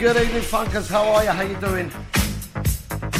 [0.00, 0.88] Good evening, Funkers.
[0.88, 1.28] How are you?
[1.28, 1.92] How you doing?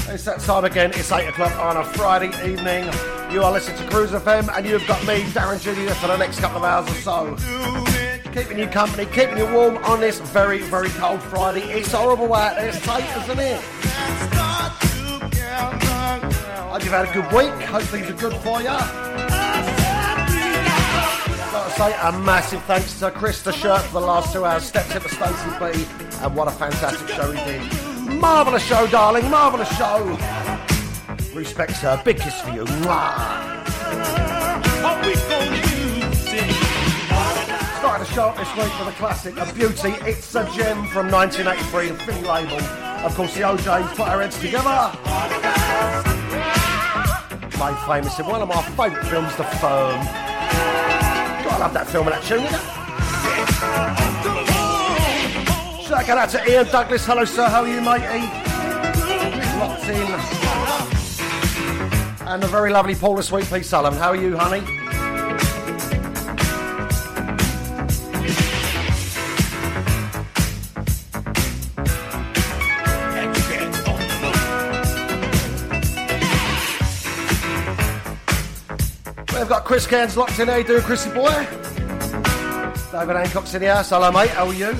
[0.09, 0.93] It's that time again.
[0.95, 2.85] It's 8 o'clock on a Friday evening.
[3.31, 6.41] You are listening to Cruise FM, and you've got me, Darren Junior, for the next
[6.41, 7.37] couple of hours or so.
[8.33, 11.61] Keeping you company, keeping you warm on this very, very cold Friday.
[11.65, 13.61] It's horrible out there, it's tight, isn't it?
[16.71, 17.53] Hope you've had a good week.
[17.69, 18.69] Hope things are good for you.
[21.77, 24.65] To a massive thanks to Chris the Shirt for the last two hours.
[24.65, 27.63] Steps into Stacey B and what a fantastic show he did.
[28.21, 30.19] Marvellous show, darling, marvellous show.
[31.35, 32.01] Respect, sir.
[32.05, 32.67] Big kiss for you.
[37.79, 39.95] Starting the show this week with a classic, a beauty.
[40.09, 42.61] It's a gem from 1983, the Philly label.
[43.05, 44.93] Of course, the O'Jays put our heads together.
[47.59, 50.01] Made famous in one of my favourite films, The Firm.
[51.45, 52.80] God, I love that film and that tune,
[55.91, 57.05] Shout out to Ian Douglas.
[57.05, 57.49] Hello, sir.
[57.49, 58.25] How are you, matey?
[59.59, 60.07] Locked in.
[62.29, 63.99] And the very lovely Paula Sweet Pea Sullivan.
[63.99, 64.61] How are you, honey?
[79.37, 80.47] We've got Chris Cairns locked in.
[80.47, 81.31] How you doing, Chrissy boy?
[82.93, 83.91] David Hancock's in the house.
[83.91, 84.31] Hello, mate.
[84.31, 84.77] How are you?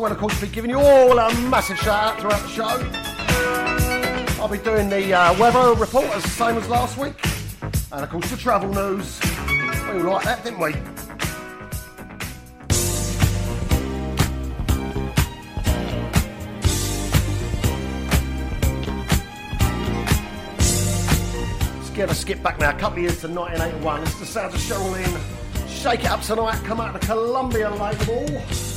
[0.00, 4.40] I will, of course, be giving you all a massive shout out throughout the show.
[4.40, 7.22] I'll be doing the uh, weather report as the same as last week.
[7.92, 9.20] And, of course, the travel news.
[9.92, 10.72] We all like that, didn't we?
[21.94, 24.02] Get a skip back now, a couple of years to 1981.
[24.04, 25.68] It's the sounds of Cheryl.
[25.68, 28.69] Shake It Up Tonight, come out of the Columbia label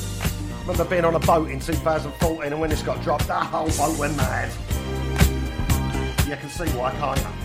[0.63, 4.00] remember being on a boat in 2014 and when this got dropped, that whole boat
[4.00, 4.50] went mad.
[6.27, 7.43] You can see why, can't you?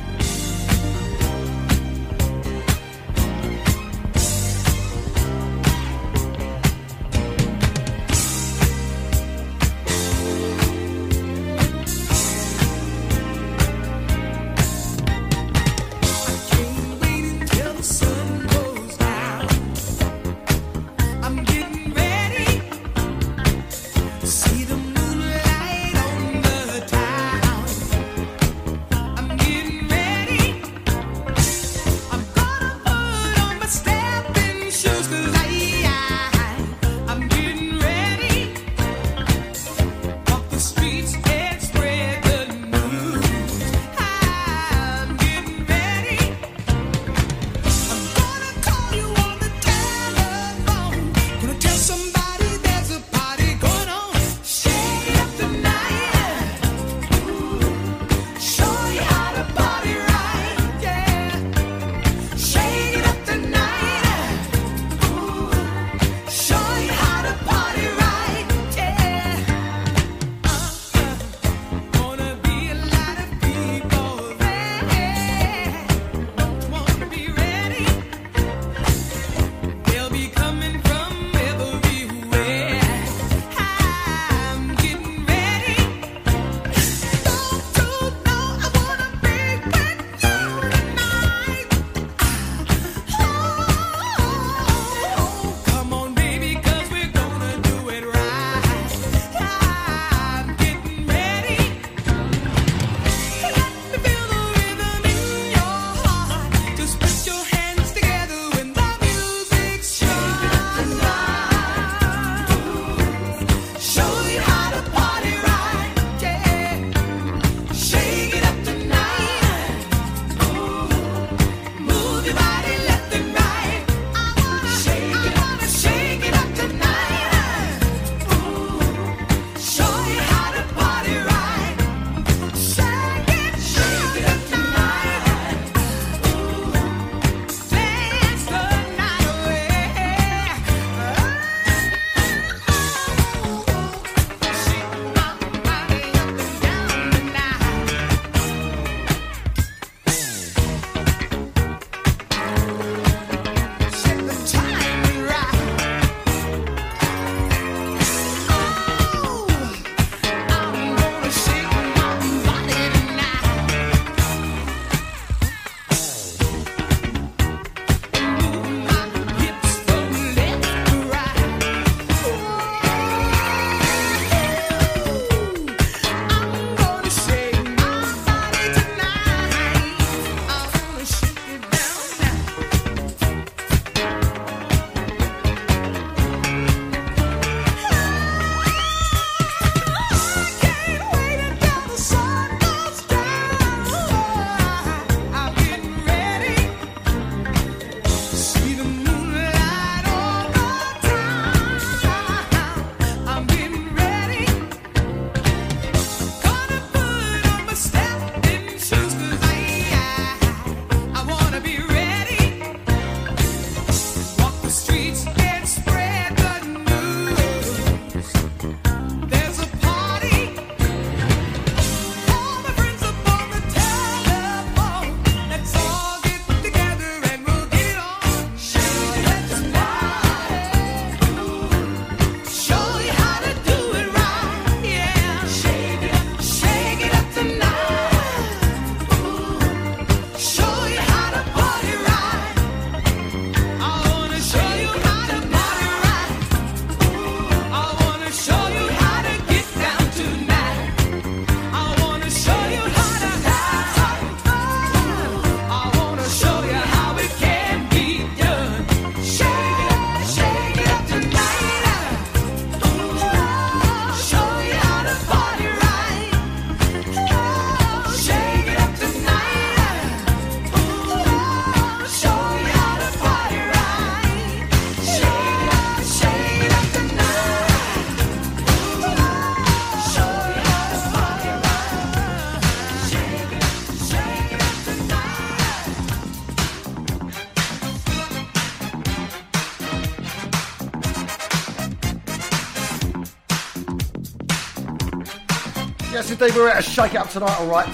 [296.38, 297.92] Tuesday we're at a shake up tonight, alright?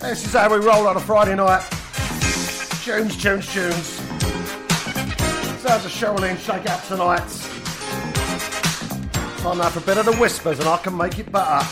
[0.00, 1.62] This is how we roll on a Friday night.
[2.84, 3.86] Tunes, tunes, tunes.
[5.58, 7.26] So there's a Cheryl Lynn shake up tonight.
[9.38, 11.66] Time now for a bit of the whispers and I can make it better.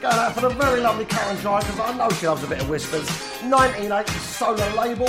[0.00, 2.62] Going out for the very lovely Karen Dry because I know she loves a bit
[2.62, 3.08] of whispers.
[3.42, 5.08] 1980 Solar label.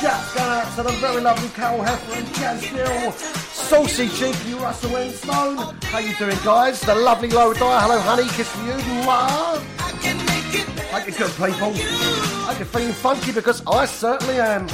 [0.00, 3.29] Shouts going out to the very lovely Carol Heffer and Jazz Hill.
[3.70, 5.80] Saucy chief, you Russell Enstone.
[5.84, 6.80] How you doing, guys?
[6.80, 7.78] The lovely Laura Dyer.
[7.78, 8.28] Hello, honey.
[8.30, 8.72] Kiss for you.
[9.06, 9.64] Love.
[10.90, 11.68] Hope you're good, people.
[12.48, 14.66] I can feel feeling funky because I certainly am.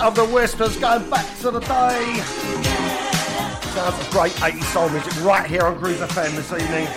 [0.00, 2.20] of the Whispers going back to the day.
[3.72, 6.88] Sounds great 80s soul music right here on Groove FM this evening.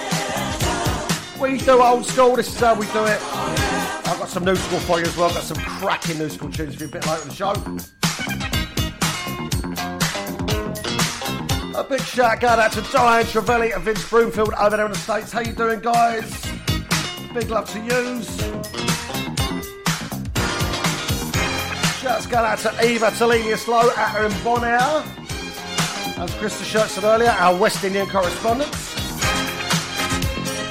[1.40, 3.20] We do old school, this is how we do it.
[3.22, 6.75] I've got some new school for you as well, got some cracking new school tunes
[6.75, 7.53] for you a bit later in the show.
[11.79, 15.31] A big shout out to Diane Trevelli and Vince Broomfield over there in the States.
[15.31, 16.46] How you doing guys?
[17.33, 18.50] Big love to yous.
[22.31, 25.03] Going out to Eva Talenius Low out her in Bonaire.
[26.17, 28.96] As Chris the Shirt said earlier, our West Indian correspondents.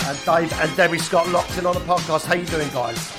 [0.09, 2.25] And Dave and Debbie Scott locked in on the podcast.
[2.25, 3.10] How you doing, guys?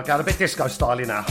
[0.00, 1.26] We are going a bit disco style now.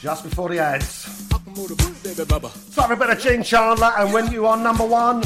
[0.00, 1.28] Just before the ads.
[1.32, 2.50] I can move the boot, baby bubba.
[2.50, 5.20] Start with a bit of Gene Chandler, and when you are number one,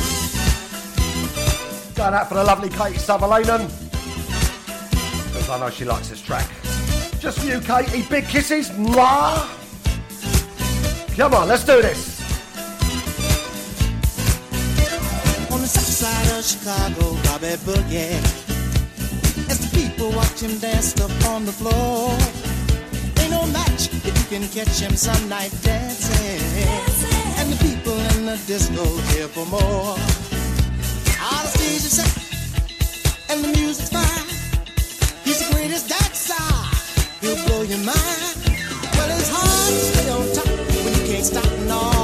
[1.94, 3.46] going out for the lovely Katie Sutherland.
[3.48, 6.46] Because I know she likes this track.
[7.18, 8.02] Just for you, Katie.
[8.10, 8.68] Big kisses.
[8.72, 9.48] Mwah.
[11.16, 12.20] Come on, let's do this.
[15.50, 18.47] On the south side of Chicago, Bobby Boogie.
[19.78, 22.10] People watch him dance up on the floor.
[23.20, 26.42] Ain't no match if you can catch him some night dancing.
[27.38, 29.94] And the people in the disco here for more.
[31.30, 32.12] All the stage is set,
[33.30, 34.28] and the music's fine.
[35.24, 36.48] He's the greatest dancer,
[37.20, 38.34] he'll blow your mind.
[38.94, 40.48] Well, it's hard to stay on top
[40.82, 41.97] when you can't stop no.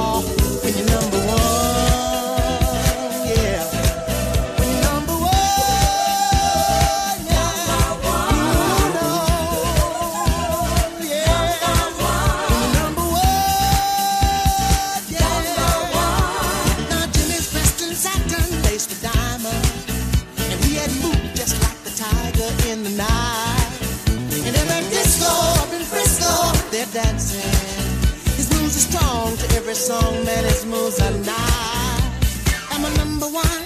[32.97, 33.63] Number one.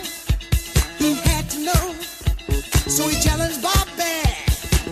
[0.97, 1.93] He had to know,
[2.87, 4.21] so he challenged Bob Bobby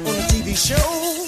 [0.07, 1.26] on a TV show.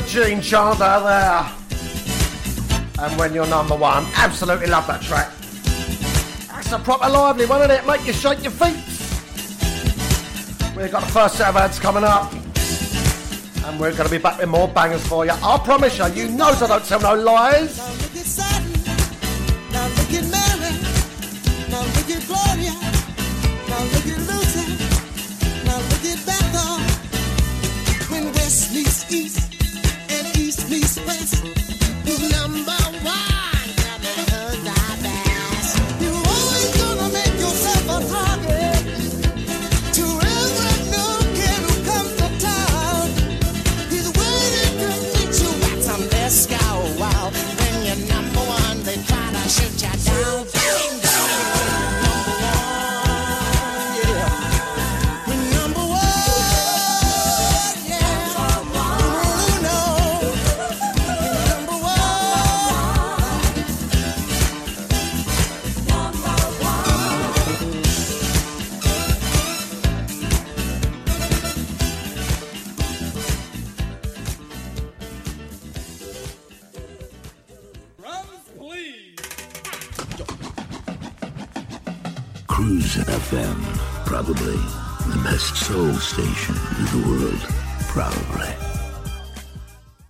[0.00, 0.26] Mr.
[0.26, 1.44] Gene Chant out there.
[3.04, 5.30] And when you're number one, absolutely love that track.
[6.48, 7.86] That's a proper lively one, isn't it?
[7.86, 8.76] Make you shake your feet.
[10.74, 12.32] We've got the first set of ads coming up.
[13.66, 15.32] And we're going to be back with more bangers for you.
[15.32, 17.78] I promise you, you know I don't tell no lies.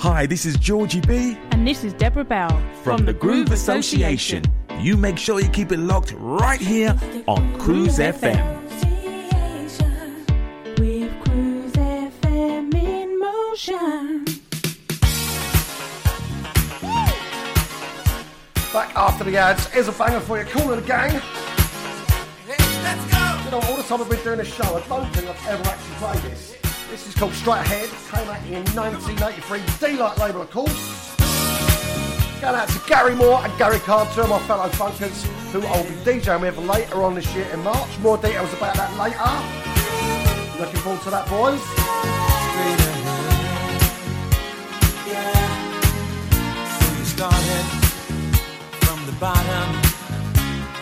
[0.00, 4.44] Hi, this is Georgie B And this is Deborah Bell from the Groove Association.
[4.78, 8.60] You make sure you keep it locked right here on Cruise FM.
[10.78, 14.24] With Cruise FM in motion.
[18.72, 19.66] Back after the ads.
[19.66, 20.44] Here's a banger for you.
[20.44, 21.20] Kool & the Gang.
[22.46, 23.40] Let's go.
[23.46, 25.68] You know, all the time I've been doing this show, I don't think I've ever
[25.68, 26.57] actually played this.
[26.90, 27.90] This is called Straight Ahead.
[28.10, 29.60] Came out in 1983.
[29.78, 31.14] De-Lite label, of course.
[32.40, 35.22] Going out to Gary Moore and Gary Carter, my fellow funkers,
[35.52, 37.98] who I'll be DJing with later on this year in March.
[37.98, 39.18] More details about that later.
[40.58, 41.60] Looking forward to that, boys.
[48.86, 49.80] From the bottom,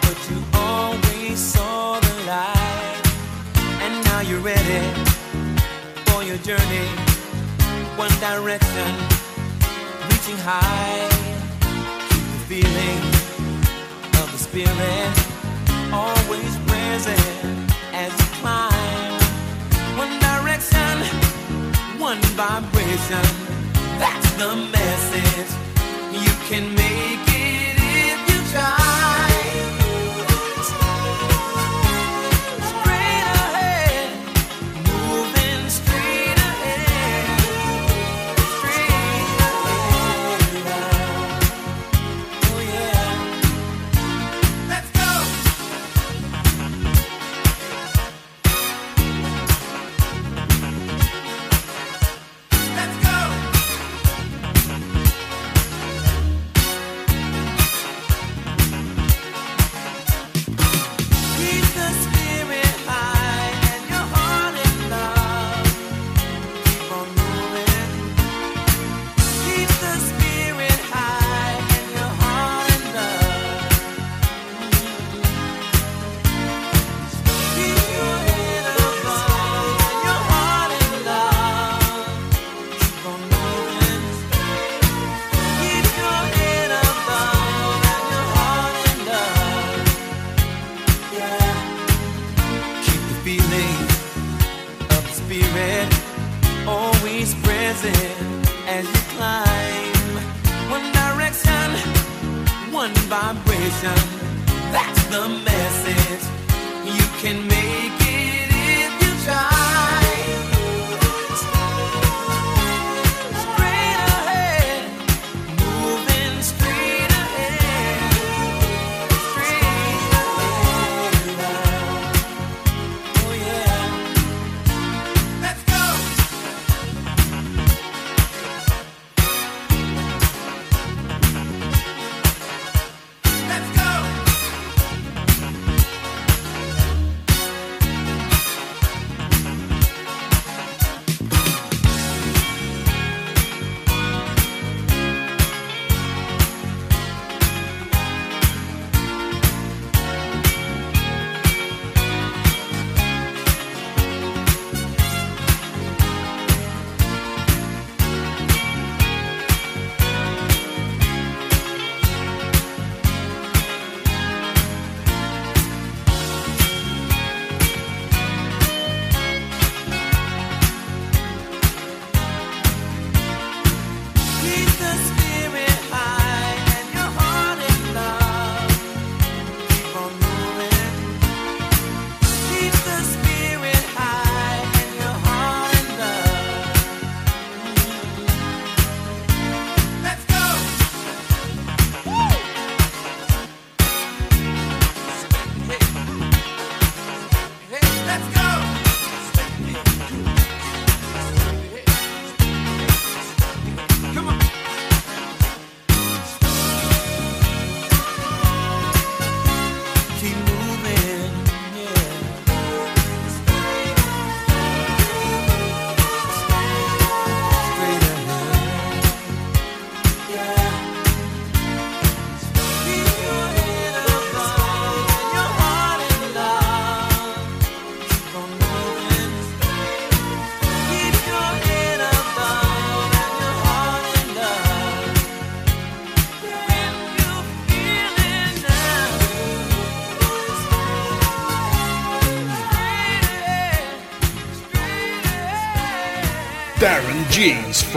[0.02, 3.02] but you always saw the light.
[3.80, 5.05] And now you're ready
[6.26, 6.86] your journey.
[7.94, 8.90] One direction,
[10.10, 11.08] reaching high.
[12.08, 12.98] Keep the feeling
[14.20, 15.12] of the spirit
[15.92, 19.20] always present as you climb.
[19.96, 20.98] One direction,
[22.00, 23.26] one vibration.
[24.02, 25.50] That's the message.
[26.12, 29.05] You can make it if you try.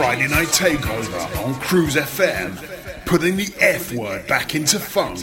[0.00, 2.56] Friday Night Takeover on Cruise FM,
[3.04, 5.20] putting the F word back into funk.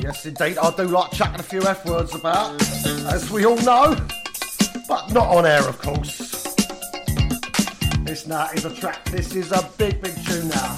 [0.00, 2.62] Yes, indeed, I do like chucking a few F words about,
[3.12, 3.96] as we all know,
[4.86, 6.29] but not on air, of course.
[8.30, 9.04] Now is a track.
[9.06, 10.76] This is a big, big tune now.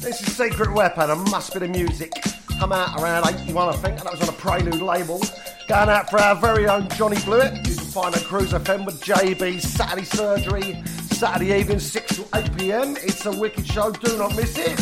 [0.00, 2.10] This is Secret Weapon and Must Be the Music.
[2.58, 5.20] Come out around 81, I think, and that was on a Prelude label.
[5.68, 7.56] Going out for our very own Johnny Blewett.
[7.68, 12.56] You can find a Cruise FM with JB Saturday Surgery, Saturday evening, 6 to 8
[12.56, 12.96] pm.
[12.96, 14.80] It's a wicked show, do not miss it.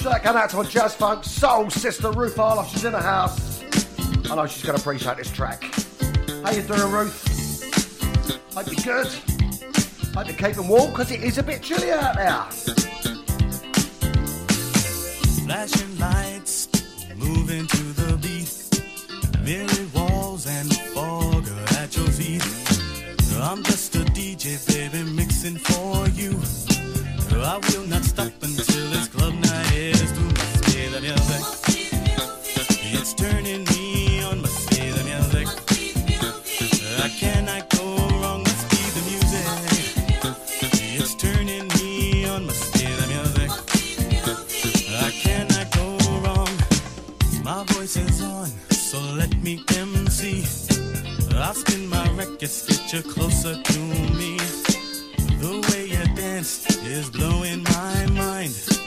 [0.00, 2.70] Shout out out to my jazz funk soul sister Ruth Arloff.
[2.70, 3.64] She's in the house.
[4.30, 5.60] I know she's going to appreciate this track.
[6.44, 8.54] How you doing, Ruth?
[8.54, 9.37] Hope you're good.
[10.18, 12.42] Hope you're keeping warm because it is a bit chilly out there.
[15.46, 16.66] Flashing lights,
[17.14, 18.50] moving to the beat.
[19.44, 21.46] Mirrored walls and fog
[21.78, 22.42] at your feet.
[23.40, 26.32] I'm just a DJ, baby, mixing for you.
[27.40, 29.47] I will not stop until this club night
[49.48, 50.44] me MC.
[51.34, 53.78] I'll spin my records, get you closer to
[54.18, 54.36] me.
[55.40, 58.77] The way you dance is blowing my mind.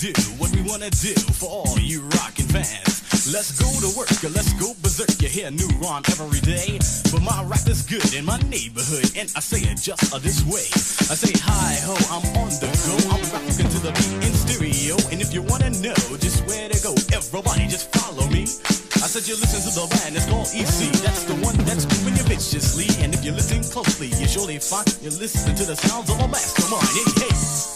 [0.00, 3.04] Do what we wanna do for all you rockin' fans.
[3.28, 5.12] Let's go to work, or let's go berserk.
[5.20, 6.80] You hear a new rhyme every day,
[7.12, 10.64] but my rap is good in my neighborhood, and I say it just this way.
[11.12, 14.96] I say hi ho, I'm on the go, I'm rockin' to the beat in stereo,
[15.12, 18.48] and if you wanna know just where to go, everybody just follow me.
[19.04, 20.96] I said you listen to the band, it's called EC.
[21.04, 22.88] That's the one that's doing you viciously.
[23.04, 26.28] And if you listen closely, you surely find you're listening to the sounds of a
[26.28, 26.88] mastermind.
[26.88, 27.69] Hey, hey.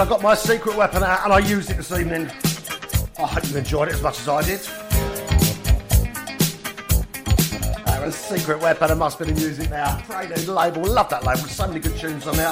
[0.00, 2.30] I got my secret weapon out and I used it this evening.
[3.18, 4.60] I hope you enjoyed it as much as I did.
[7.86, 10.02] A secret weapon, I must be the music now.
[10.06, 12.48] Great label, love that label, so many good tunes on there.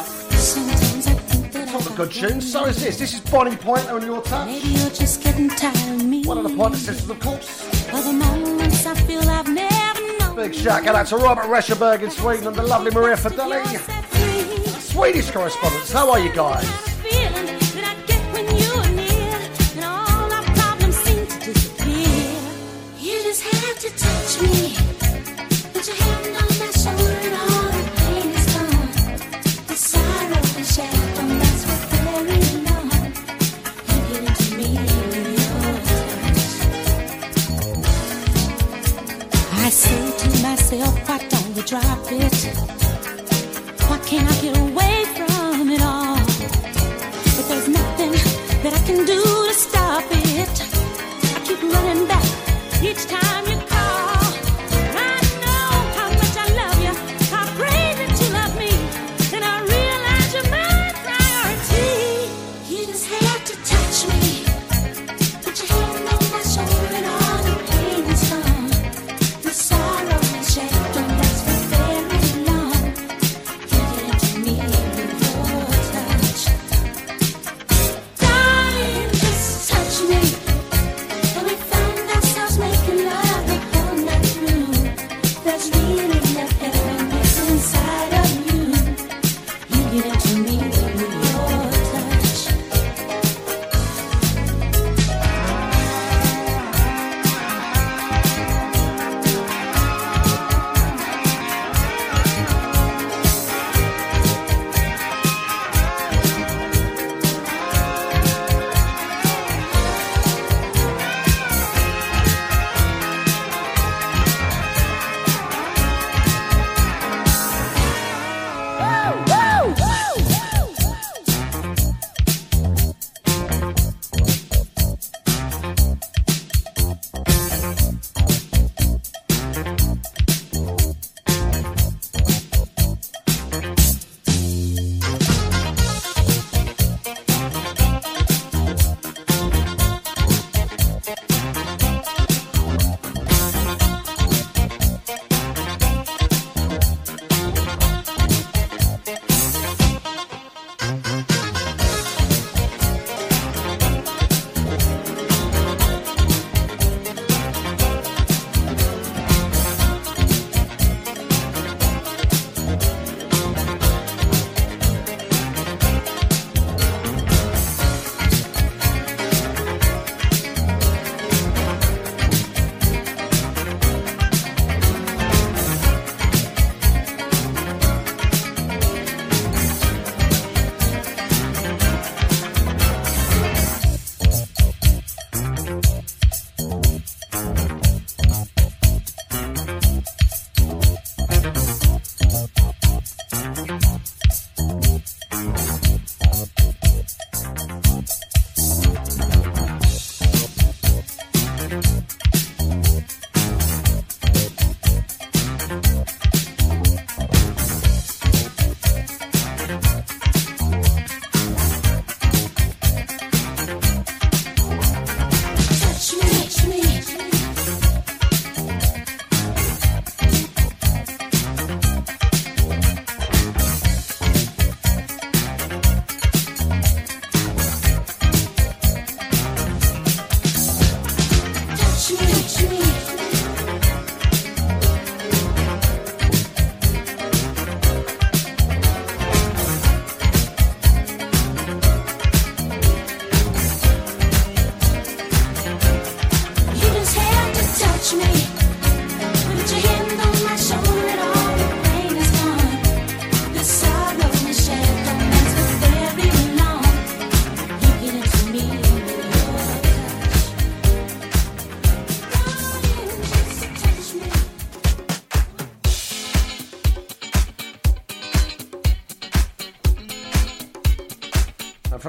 [1.72, 2.99] Not the good tunes, so is this.
[2.99, 4.46] This is Bonnie Pointer On Your Touch.
[4.46, 6.26] Maybe you're just getting tired of me.
[6.26, 7.66] One of the Pointer Sisters, of course.
[7.86, 10.36] The moments I feel I've never known.
[10.36, 13.64] Big shout out to Robert Rescherberg in Sweden and the lovely Maria Fideli.
[14.82, 16.88] Swedish correspondents, how are you guys?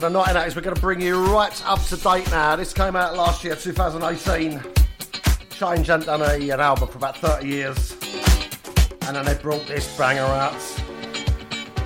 [0.10, 2.56] or not, that is we're going to bring you right up to date now.
[2.56, 4.60] This came out last year, 2018.
[5.52, 7.92] Change hadn't done a, an album for about 30 years,
[9.02, 10.54] and then they brought this banger out.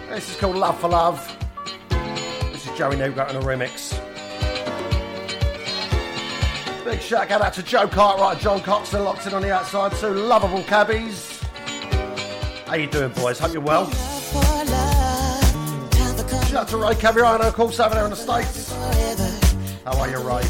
[0.10, 1.38] This is called Love for Love.
[1.90, 4.00] This is Joey Negro in a remix.
[6.86, 9.92] Big shout out to Joe Cartwright, John Cox, and locked in on the outside.
[9.94, 11.42] Two lovable cabbies.
[12.68, 13.40] How you doing, boys?
[13.40, 13.92] Hope you're well.
[16.54, 18.72] Shout out to Ray Caviano, of course, over there in the States.
[19.86, 20.44] How are you, Ray?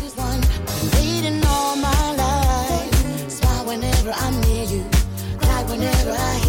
[3.65, 4.83] Whenever I'm near you.
[5.39, 6.42] Cry whenever I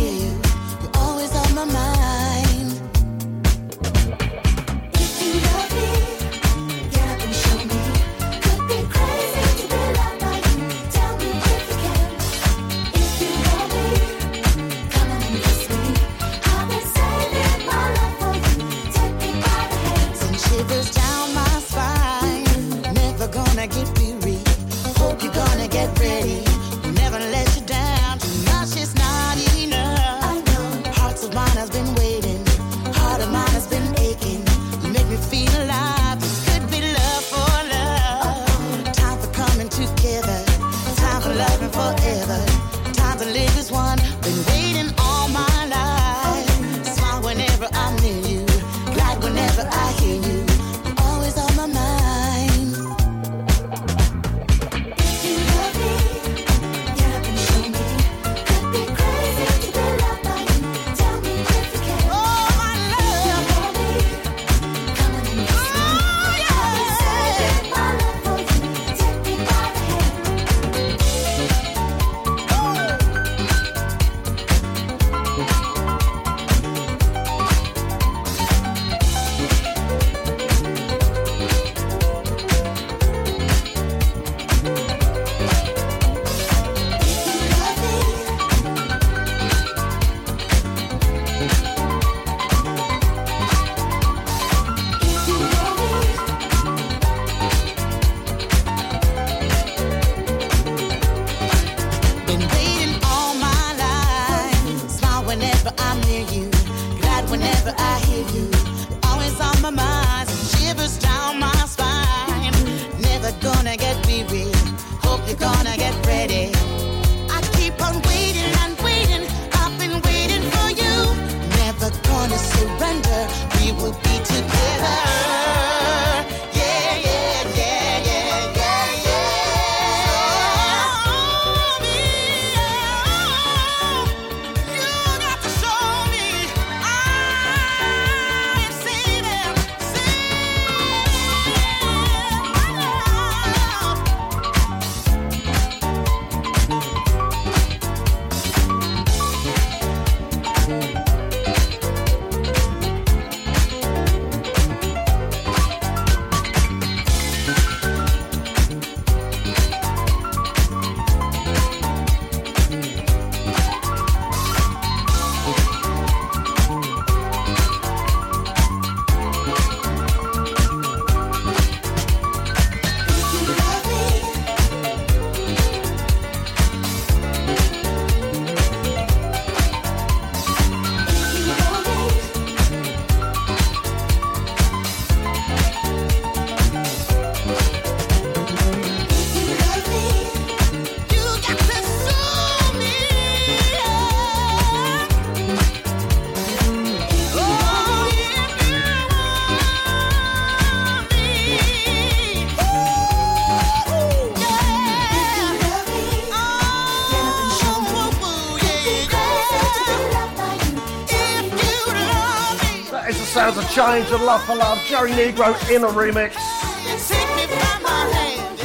[213.75, 214.79] change and love for love.
[214.87, 216.35] Joey Negro in a remix.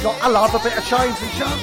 [0.04, 1.60] Got a love a bit of change and shout.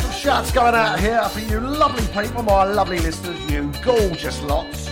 [0.00, 4.86] Some shouts going out here for you lovely people, my lovely listeners, you gorgeous lots.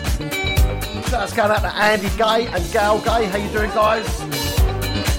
[1.09, 3.25] Shouts going out to Andy Gay and Gal Gay.
[3.25, 4.07] How you doing, guys?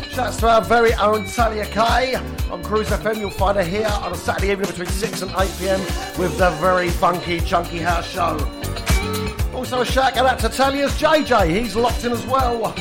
[0.09, 2.15] Shouts to our very own Talia Kay
[2.49, 3.19] on Cruise FM.
[3.19, 5.81] You'll find her here on a Saturday evening between 6 and 8 pm
[6.17, 8.58] with the very funky, chunky house show.
[9.71, 11.55] Also, a shout out to Talia's JJ.
[11.55, 12.71] He's locked in as well.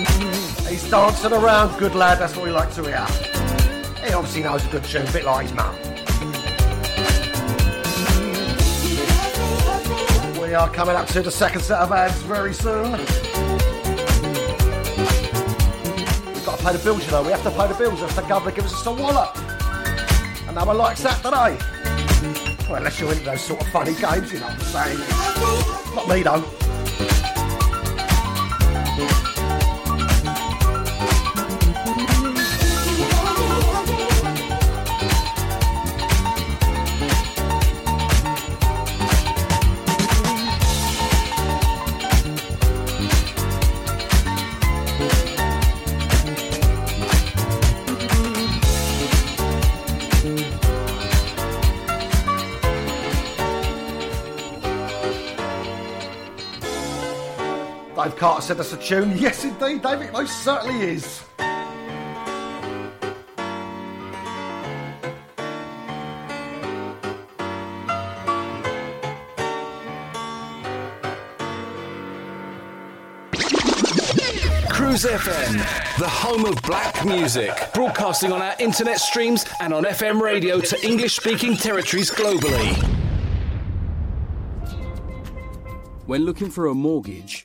[0.67, 1.79] He's dancing around.
[1.79, 2.19] Good lad.
[2.19, 3.05] That's what we like to hear.
[4.07, 5.77] He obviously knows a good tune, a bit like his mum.
[10.41, 12.93] We are coming up to the second set of ads very soon.
[12.93, 13.07] We've
[16.47, 17.23] got to pay the bills, you know.
[17.23, 18.01] We have to pay the bills.
[18.01, 19.37] If the government gives us a wallop.
[20.47, 21.59] And no one likes that today.
[22.67, 25.95] Well, unless you're into those sort of funny games, you know what I'm saying.
[25.95, 26.43] Not me, though.
[58.09, 59.19] Dave Carter said that's a tune.
[59.19, 61.23] Yes, indeed, Dave, it most certainly is.
[74.71, 80.19] Cruise FM, the home of black music, broadcasting on our internet streams and on FM
[80.23, 82.75] radio to English speaking territories globally.
[86.07, 87.45] When looking for a mortgage,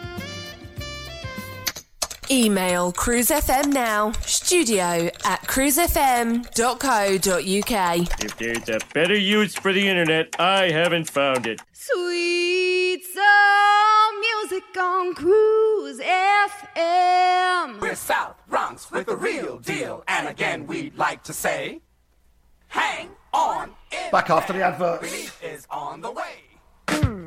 [2.31, 8.23] Email cruisefm now, studio at cruisefm.co.uk.
[8.23, 11.59] If there's a better use for the internet, I haven't found it.
[11.73, 17.81] Sweet soul music on Cruise FM.
[17.81, 20.05] We're South Bronx with the real deal.
[20.07, 21.81] And again, we'd like to say,
[22.69, 23.71] hang on.
[24.13, 24.69] Back after the there.
[24.69, 25.03] adverts.
[25.03, 26.35] Relief is on the way.
[26.87, 27.20] Hmm.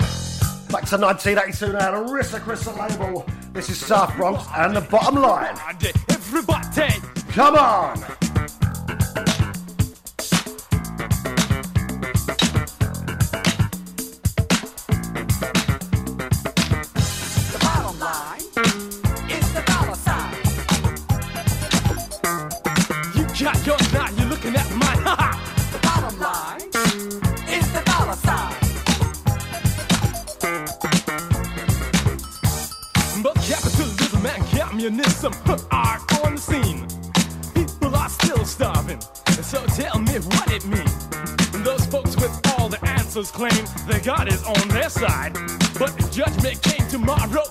[0.74, 3.24] Back to 1982 now, the Rissa Crystal label.
[3.52, 5.56] This is South Bronx and the bottom line.
[6.08, 8.33] Everybody, Come on!
[34.84, 35.32] Communism
[35.70, 36.86] are on the scene.
[37.54, 39.00] People are still starving.
[39.42, 41.08] So tell me what it means.
[41.64, 45.32] Those folks with all the answers claim that God is on their side.
[45.78, 47.44] But judgment came tomorrow,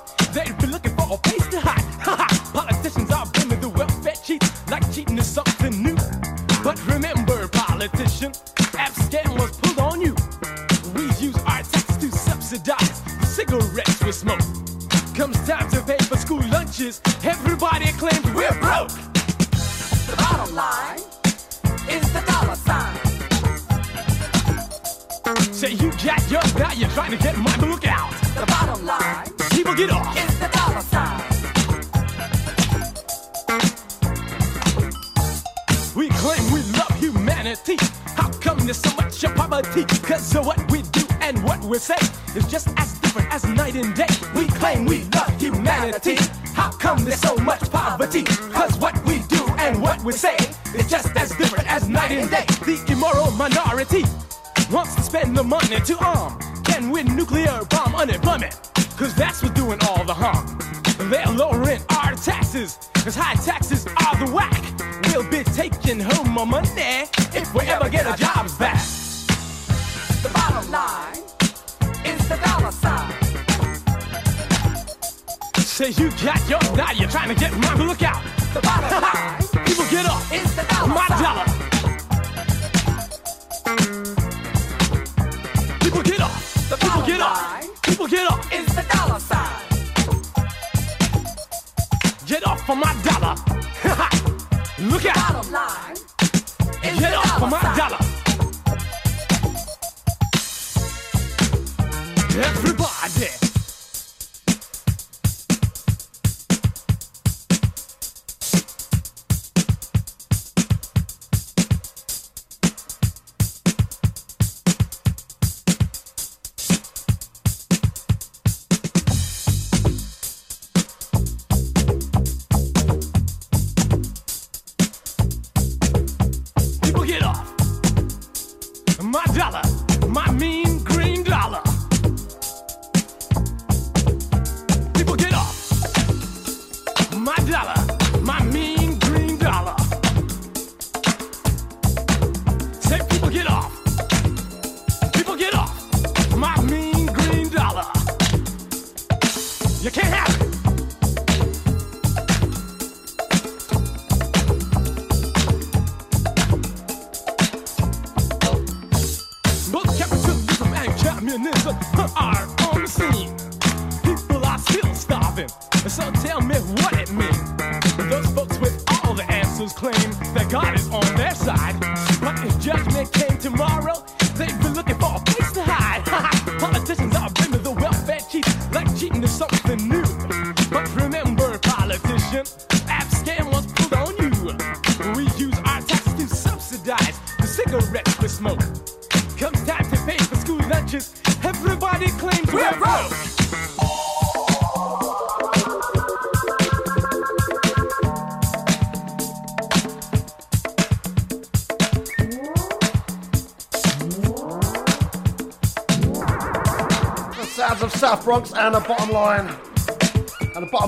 [26.83, 28.11] you're trying to get mine, but look out.
[28.35, 30.17] The bottom line People get off.
[30.17, 31.21] is the dollar sign.
[35.95, 37.77] We claim we love humanity.
[38.17, 39.85] How come there's so much poverty?
[39.85, 41.95] Cause of what we do and what we say
[42.35, 44.07] is just as different as night and day.
[44.35, 46.17] We claim we love humanity.
[46.53, 48.23] How come there's so much poverty?
[48.23, 50.35] Cause what we do and what we say
[50.75, 52.45] is just as different as night and day.
[52.65, 54.03] The immoral minority
[54.69, 58.53] wants to spend the money to arm and win nuclear bomb unemployment.
[58.97, 60.57] Cause that's what's doing all the harm.
[61.09, 64.61] They're lowering our taxes, cause high taxes are the whack.
[65.07, 66.69] We'll be taking home our money
[67.33, 68.81] if we ever get our jobs back.
[70.21, 71.17] The bottom line
[72.05, 73.11] is the dollar sign.
[75.57, 78.23] Say you got your dollar, you're trying to get mine, but look out.
[78.53, 80.21] The bottom line People get up.
[80.31, 81.23] is the dollar My sign.
[81.23, 81.45] dollar.
[86.73, 87.63] The People get up.
[87.83, 88.39] People get up.
[88.51, 89.47] is the dollar sign.
[92.25, 93.35] Get off for my dollar.
[94.89, 95.15] look out.
[95.15, 95.97] Bottom line
[96.97, 97.99] Get off for my dollar.
[102.43, 103.42] Everybody.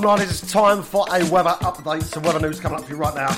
[0.05, 2.03] Bottom line is it's time for a weather update.
[2.03, 3.31] So weather news coming up for you right now.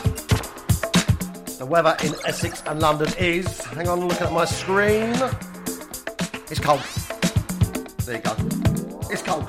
[1.60, 3.64] The weather in Essex and London is.
[3.68, 5.16] Hang on, looking at my screen.
[6.52, 6.82] It's cold.
[8.04, 8.36] There you go.
[9.10, 9.48] It's cold.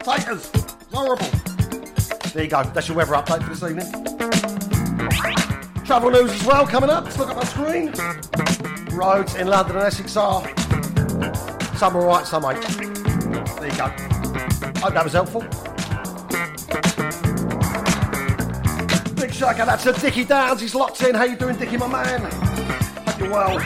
[0.00, 0.50] Taters.
[0.54, 1.26] It's horrible.
[2.32, 2.62] There you go.
[2.62, 3.92] That's your weather update for this evening.
[5.84, 7.04] Travel news as well coming up.
[7.04, 7.92] Let's look at my screen.
[8.96, 10.40] Roads in London and Essex are
[11.76, 12.62] some are right, some ain't.
[13.58, 13.88] There you go.
[14.80, 15.44] Hope that was helpful.
[19.28, 20.60] Big out to Dickie Downs.
[20.62, 21.14] He's locked in.
[21.14, 22.22] How you doing, Dickie, my man?
[22.30, 23.58] Hope you're well.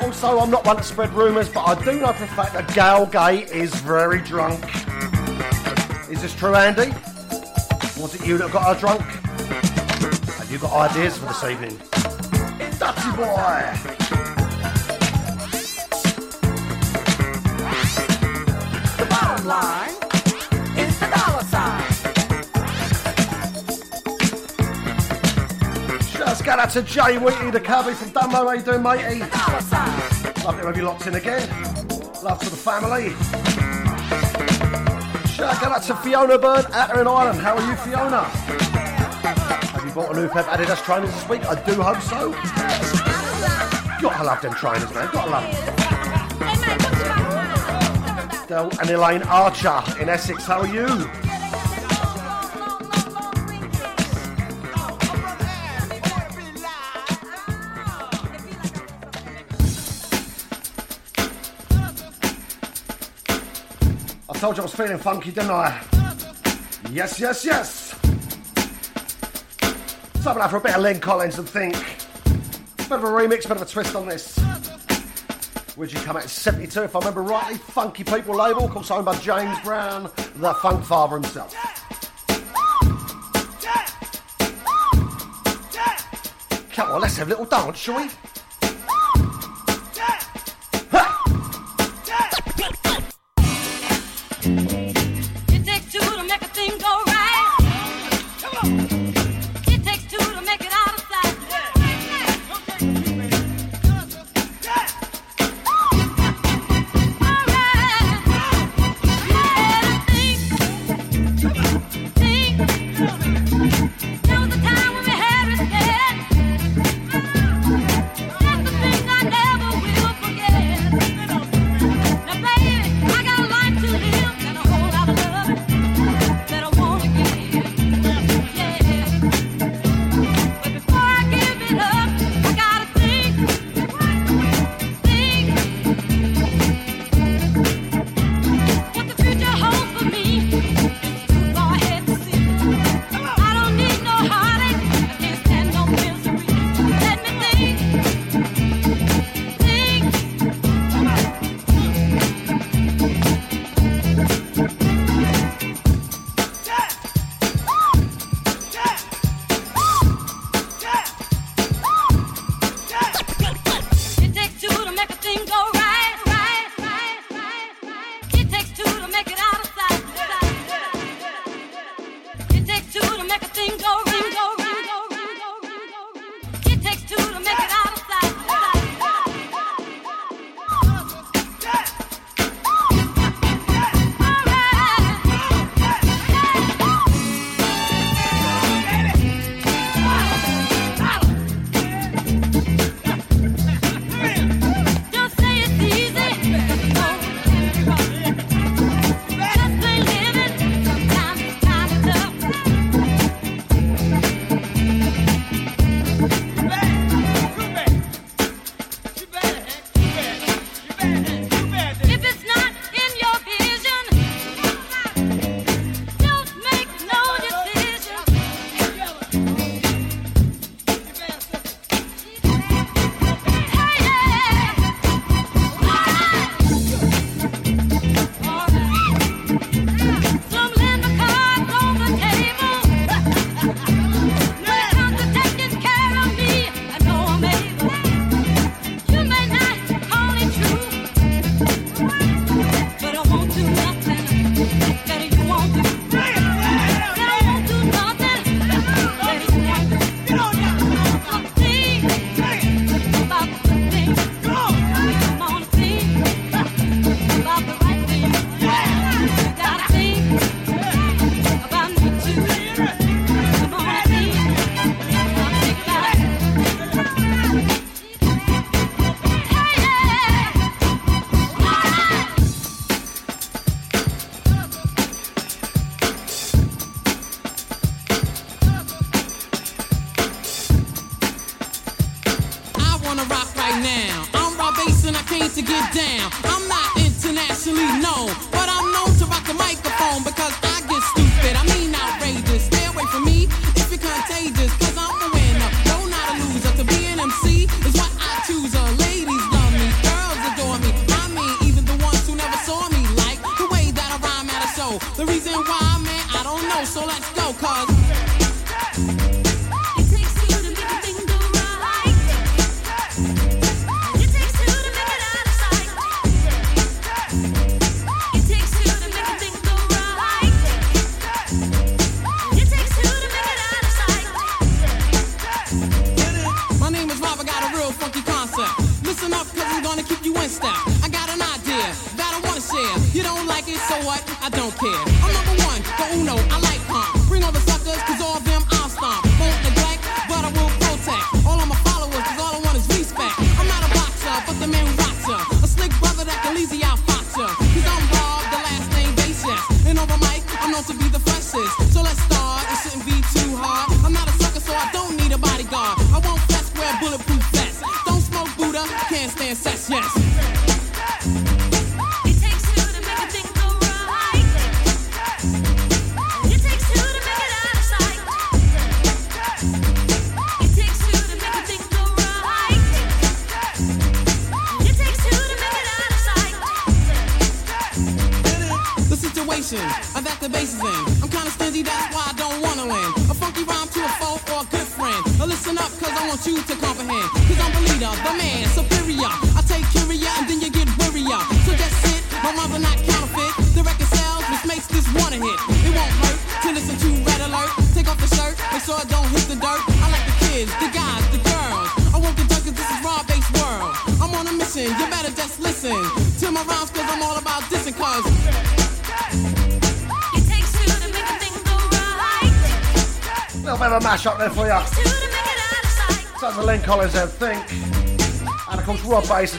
[0.00, 2.72] Also, I'm not one to spread rumours, but I do know for a fact that
[2.74, 4.64] Gal Gay is very drunk.
[6.10, 6.90] Is this true, Andy?
[8.00, 9.02] Was it you that got her drunk?
[9.02, 11.76] Have you got ideas for this evening?
[12.78, 13.85] Dutchy boy!
[26.56, 28.46] Go out to Jay Wheaty, the cabbie from Dunmow.
[28.46, 29.20] How you doing, matey?
[29.20, 31.46] Love to have you locked in again.
[32.22, 33.10] Love to the family.
[35.34, 37.40] Shout out to Fiona Byrne out there in Ireland.
[37.40, 38.22] How are you, Fiona?
[38.22, 41.44] Have you bought a new pair of Adidas trainers this week?
[41.44, 42.32] I do hope so.
[44.00, 45.10] Gotta love them trainers, man.
[45.12, 45.44] Gotta love
[48.40, 48.48] them.
[48.48, 50.46] Del and Elaine Archer in Essex.
[50.46, 51.25] How are you?
[64.46, 65.82] Told you I was feeling funky, didn't I?
[66.92, 67.98] Yes, yes, yes.
[70.20, 71.74] Something out for a bit of Lyn Collins and think.
[72.76, 74.38] Bit of a remix, bit of a twist on this.
[75.74, 77.58] Where'd you come out in 72, if I remember rightly?
[77.58, 81.52] Funky People label, of course owned by James Brown, the funk father himself.
[86.72, 88.10] Come on, let's have a little dance, shall we?
[94.48, 94.85] It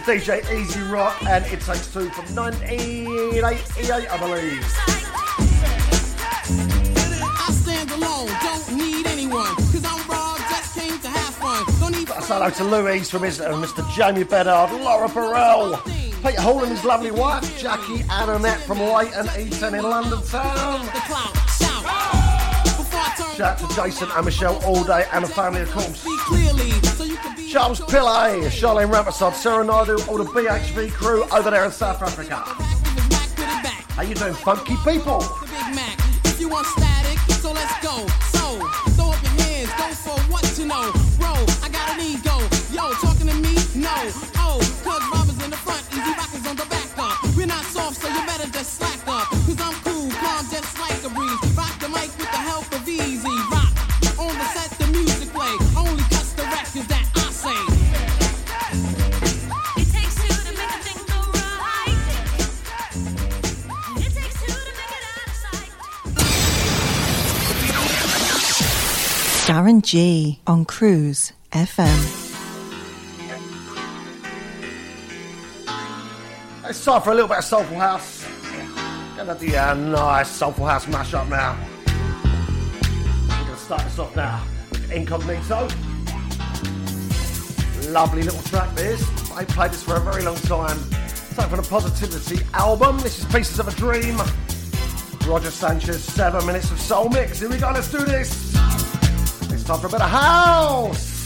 [0.07, 4.63] DJ E-Z Rock, and it takes two from 1988, I believe.
[7.37, 9.53] I stand alone, don't need anyone,
[9.83, 11.65] I'm raw, just came to have fun.
[11.81, 13.83] Don't need That's hello to Louise from his, uh, Mr.
[13.93, 15.75] Jamie Bedard, Laura Burrell,
[16.23, 20.85] Peter Hall and his lovely wife, Jackie Adamette from Leighton Eaton in London Town.
[23.35, 26.05] Shout to Jason and Michelle all day and the family, of course.
[27.57, 32.35] Charles Pillay, Charlene Rampersod, Sarah Naidu, all the BHV crew over there in South Africa.
[33.95, 35.23] How you doing, funky people?
[36.23, 38.26] If you want static, so let's go.
[69.87, 71.97] G on Cruise FM.
[76.65, 78.27] It's time for a little bit of Soulful House.
[79.15, 81.57] Gonna do a nice Soulful House mashup now.
[83.29, 85.69] We're gonna start this off now with Incognito.
[87.89, 89.01] Lovely little track this.
[89.31, 90.77] I played this for a very long time.
[91.35, 92.99] Time for the Positivity album.
[92.99, 94.17] This is Pieces of a Dream.
[95.25, 97.39] Roger Sanchez, seven minutes of soul mix.
[97.39, 98.46] Here we go, let's do this
[99.67, 101.16] time for a better house.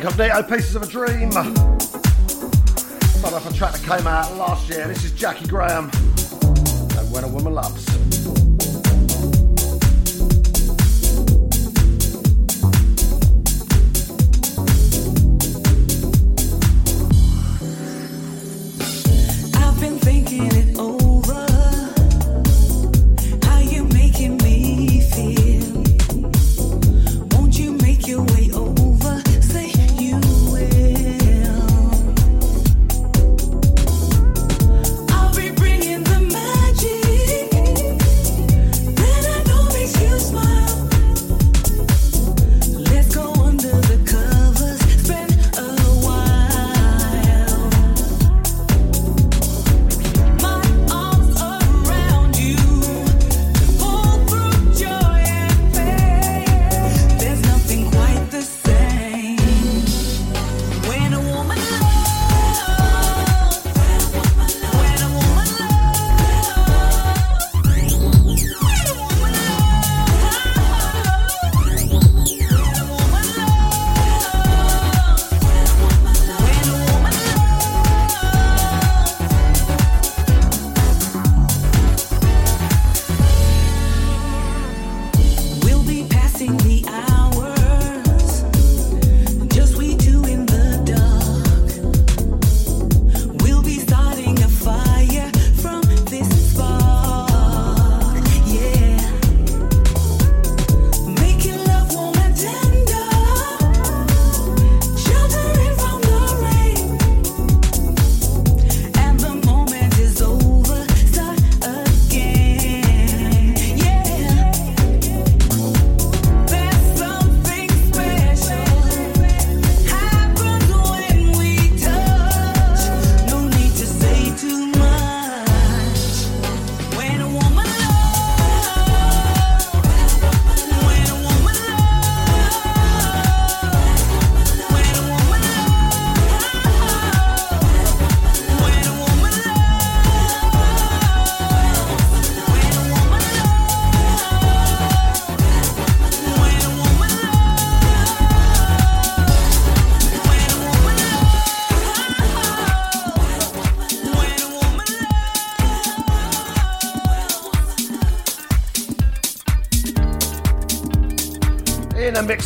[0.00, 1.30] Incognito, oh, Pieces of a Dream.
[1.30, 1.60] Started
[3.36, 4.88] off a track that came out last year.
[4.88, 5.90] This is Jaki Graham
[6.98, 7.79] and When a Woman Loves.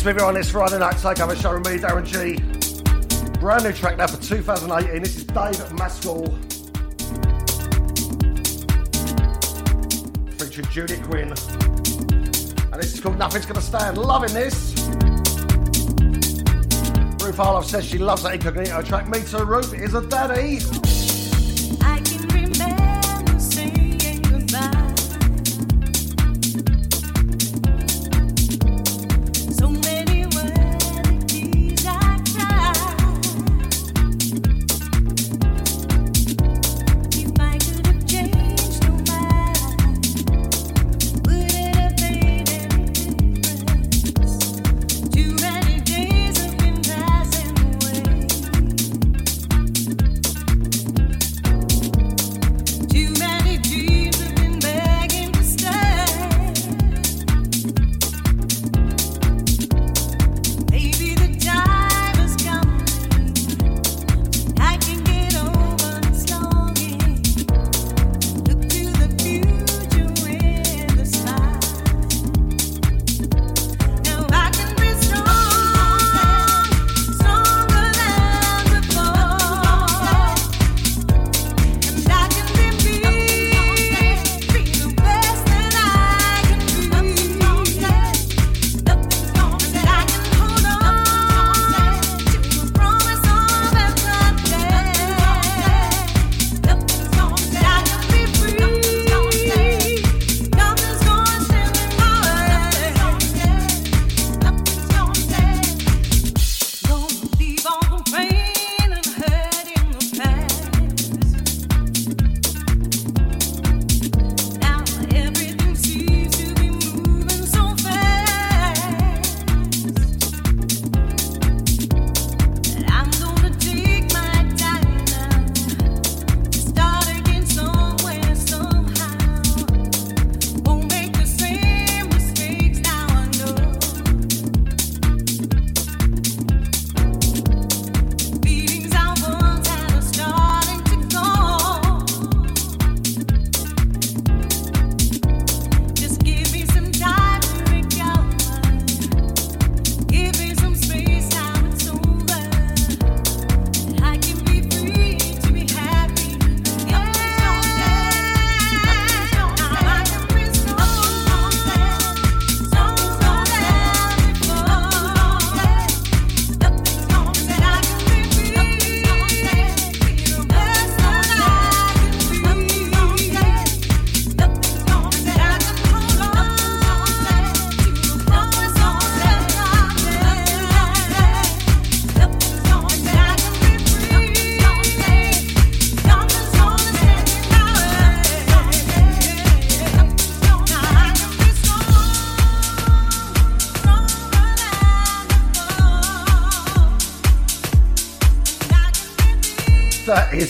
[0.05, 0.97] With you on this Friday night.
[0.99, 2.35] Take a show with me, Darren G.
[3.39, 5.01] Brand new track now for 2018.
[5.01, 6.29] This is Dave Maswell
[10.37, 11.29] featuring Judy Quinn.
[12.71, 13.97] And this is called Nothing's Gonna Stand.
[13.97, 14.75] Loving this.
[17.19, 19.09] Ruth Harloff says she loves that incognito track.
[19.09, 19.73] Me too, Ruth.
[19.73, 20.59] It is a daddy.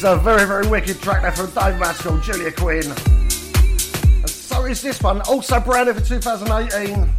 [0.06, 2.84] A very, very wicked track there from Dave Maskell, Julia Quinn.
[2.86, 7.10] And so is this one, also branded for 2018.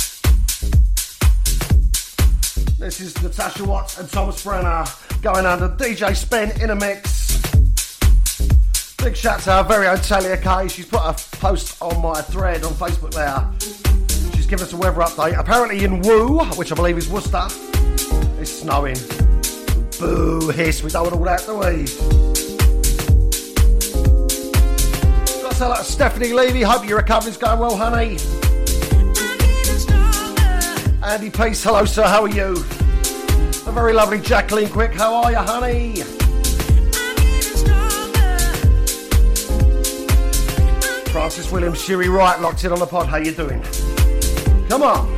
[2.79, 4.85] This is Natasha Watts and Thomas Brenner
[5.21, 7.41] going under DJ Spen in a mix.
[8.99, 10.69] Big shout to our very own Talia Kay.
[10.69, 13.45] She's put a post on my thread on Facebook there.
[14.37, 15.37] She's given us a weather update.
[15.37, 17.49] Apparently in Woo, which I believe is Worcester,
[18.41, 18.97] it's snowing.
[19.99, 22.36] Boo, hiss, we don't want all that, do we?
[25.59, 26.61] Hello to Stephanie Levy.
[26.61, 28.19] Hope your recovery's going well, honey.
[31.03, 32.57] Andy Peace, hello sir, how are you?
[32.57, 35.95] The very lovely Jacqueline Quick, how are you, honey?
[41.11, 43.63] Francis Williams, Shiri Wright, locked in on the pod, how you doing?
[44.69, 45.16] Come on.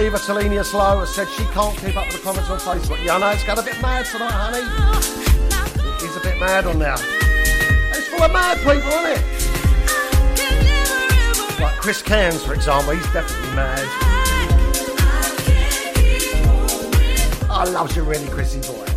[0.00, 3.04] Eva Talinia Slow has said she can't keep up with the comments on Facebook.
[3.04, 4.62] Yeah, I know it's got a bit mad tonight, honey.
[5.96, 6.94] It is a bit mad on there.
[6.94, 9.22] It's full of mad people, isn't it?
[11.60, 13.84] Like Chris Cairns, for example, he's definitely mad.
[17.50, 18.87] I love you really, Chrissy boy.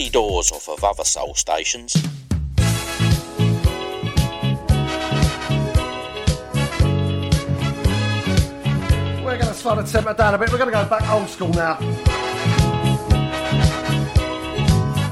[0.00, 1.94] Bloody doors off of other soul stations.
[9.22, 10.50] We're going to slow the tempo down a bit.
[10.50, 11.78] We're going to go back old school now.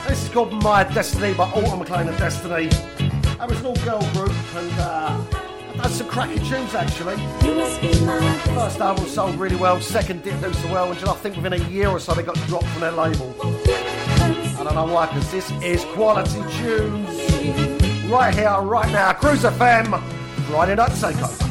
[0.08, 2.70] This is called My Destiny by Alton McClain of Destiny.
[3.38, 5.22] I was an all-girl group and uh,
[5.80, 7.16] I've some cracking tunes actually.
[8.54, 11.68] First album sold really well, second didn't do so well, and I think within a
[11.68, 13.34] year or so they got dropped from their label.
[14.28, 17.08] I don't know why, because this is quality tunes.
[18.10, 20.02] Right here, right now, Cruise FM,
[20.48, 21.47] Friday Night Takeover.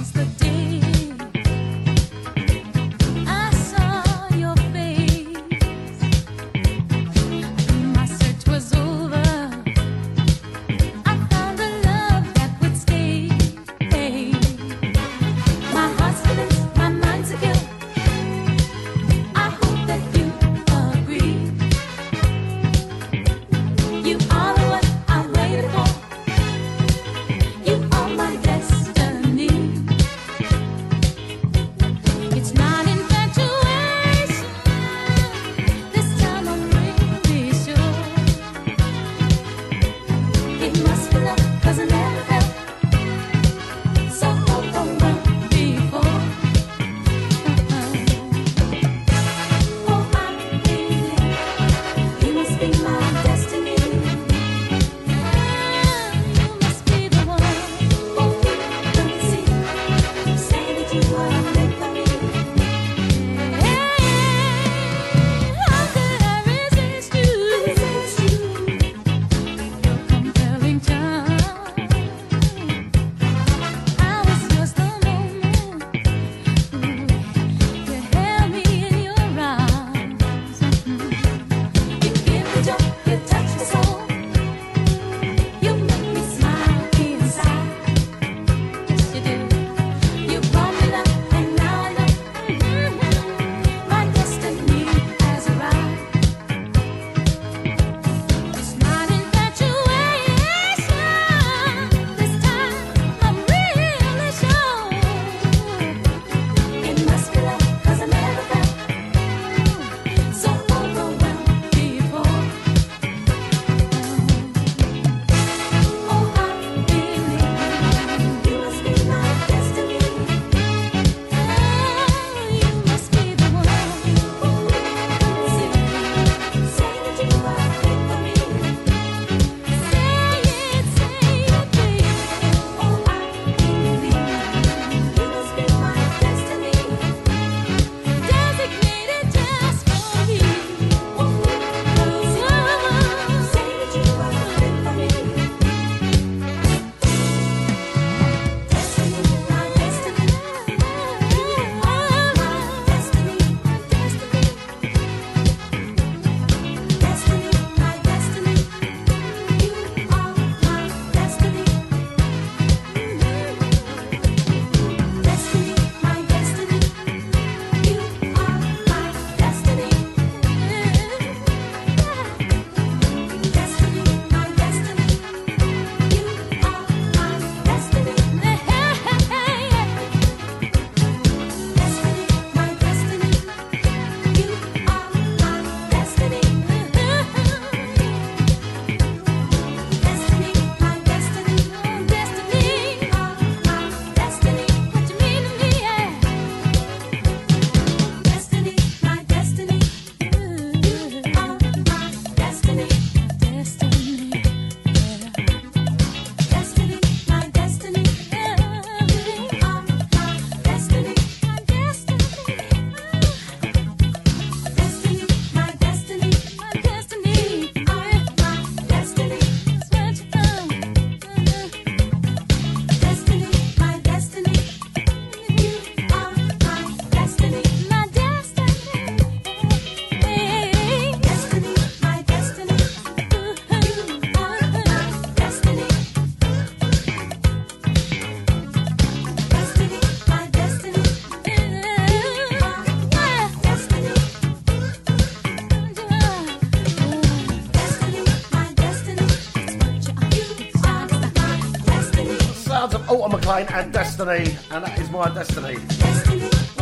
[253.50, 255.78] And Destiny, and that is my destiny.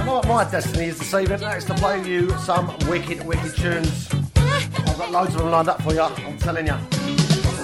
[0.03, 4.09] My destiny is this evening, that is to play you some wicked, wicked tunes.
[4.35, 6.73] I've got loads of them lined up for you, I'm telling you.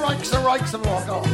[0.07, 1.25] Rakes and rakes of them I've got.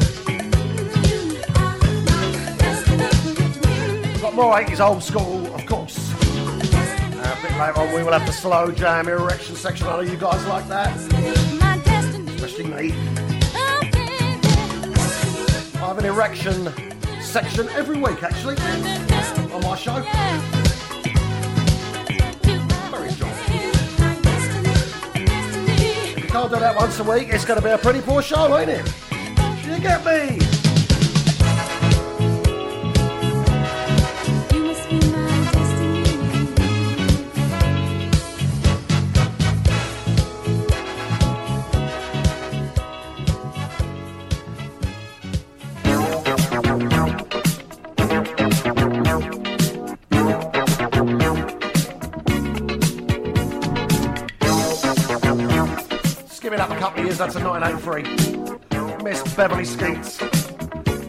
[4.05, 6.13] We've got more 80s old school, of course.
[6.21, 9.87] Uh, a bit later on, we will have the slow jam erection section.
[9.87, 10.95] I know you guys like that.
[12.33, 12.93] Especially me.
[15.75, 16.86] I have an erection
[17.43, 18.55] section every week, actually,
[19.53, 20.01] on my show.
[22.89, 23.09] Very.
[26.09, 28.23] If you can't do that once a week, it's going to be a pretty poor
[28.23, 28.91] show, ain't it?
[29.67, 30.46] You get me?
[57.17, 59.03] Couple that's a 1983.
[59.03, 60.21] Miss Beverly Skeets.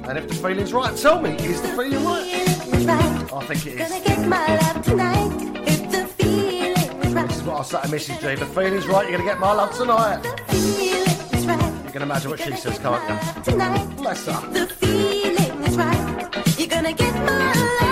[0.08, 3.32] And if the feeling's right, tell me, is the feeling right?
[3.32, 3.88] I think it is.
[3.90, 7.28] Gonna get my love tonight if the feeling is right.
[7.28, 8.20] This is what I say to Mrs.
[8.20, 8.34] G.
[8.36, 10.24] The feeling's right, you're going to get my love tonight.
[10.24, 13.42] Right You can imagine what she says, can't you?
[13.42, 13.96] tonight.
[13.96, 14.50] Bless her.
[14.50, 16.58] The feeling is right.
[16.58, 17.87] You're gonna get my love.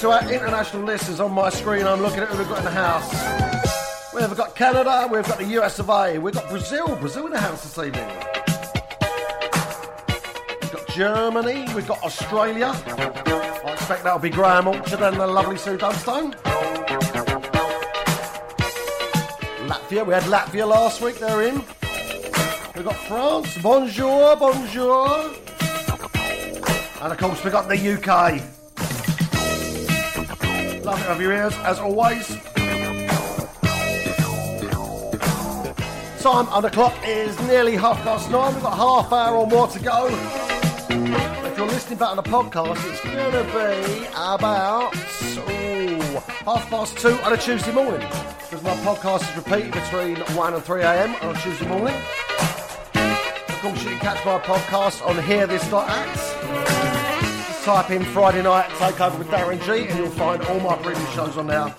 [0.00, 1.86] To our international listeners on my screen.
[1.86, 4.14] I'm looking at who we've got in the house.
[4.14, 7.40] We've got Canada, we've got the US of A, we've got Brazil, Brazil in the
[7.40, 8.08] house this evening.
[10.62, 11.66] We've got Germany.
[11.74, 12.72] We've got Australia.
[12.86, 16.32] I expect that'll be Graham Orchard and the lovely Sue Dunstone.
[19.68, 21.56] Latvia, we had Latvia last week, they're in.
[22.74, 25.34] We've got France, bonjour, bonjour.
[27.02, 28.63] And of course, we've got the UK.
[30.94, 32.28] Of your ears, as always.
[36.22, 38.54] Time on the clock is nearly half past nine.
[38.54, 40.06] We've got half hour or more to go.
[40.88, 46.96] If you're listening back on the podcast, it's going to be about ooh, half past
[46.96, 48.00] two on a Tuesday morning.
[48.38, 51.14] Because my podcast is repeated between 1 and 3 a.m.
[51.16, 51.94] on a Tuesday morning.
[52.94, 56.33] Of course, you can catch my podcast on Hear This Dot Acts.
[57.64, 61.38] Type in Friday night takeover with Darren G, and you'll find all my previous shows
[61.38, 61.74] on there.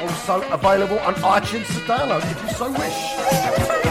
[0.00, 3.81] Also available on iTunes to download if you so wish.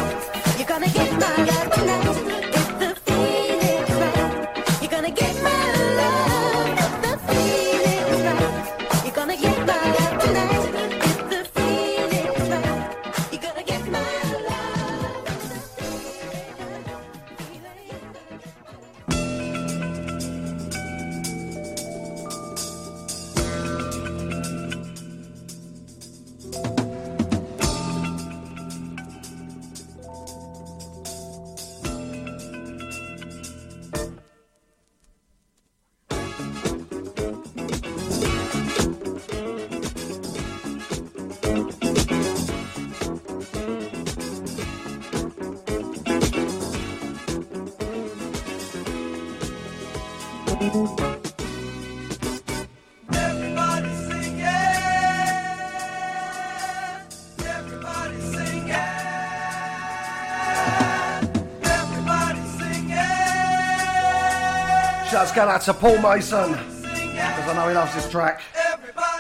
[65.31, 66.51] Shouts going out to Paul Mason.
[66.51, 68.41] Because I know he loves this track.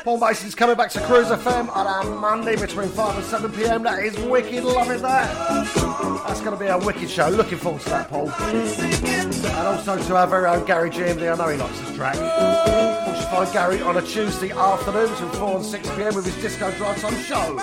[0.03, 3.83] Paul Mason's coming back to Cruise FM on a Monday between 5 and 7 pm.
[3.83, 5.33] That is wicked, love loving that.
[6.27, 7.29] That's going to be a wicked show.
[7.29, 8.29] Looking forward to that, Paul.
[8.29, 11.31] And also to our very own Gary GMD.
[11.31, 12.15] I know he likes this track.
[12.15, 16.35] Course, you find Gary on a Tuesday afternoon between 4 and 6 pm with his
[16.41, 17.57] Disco Drive Time show.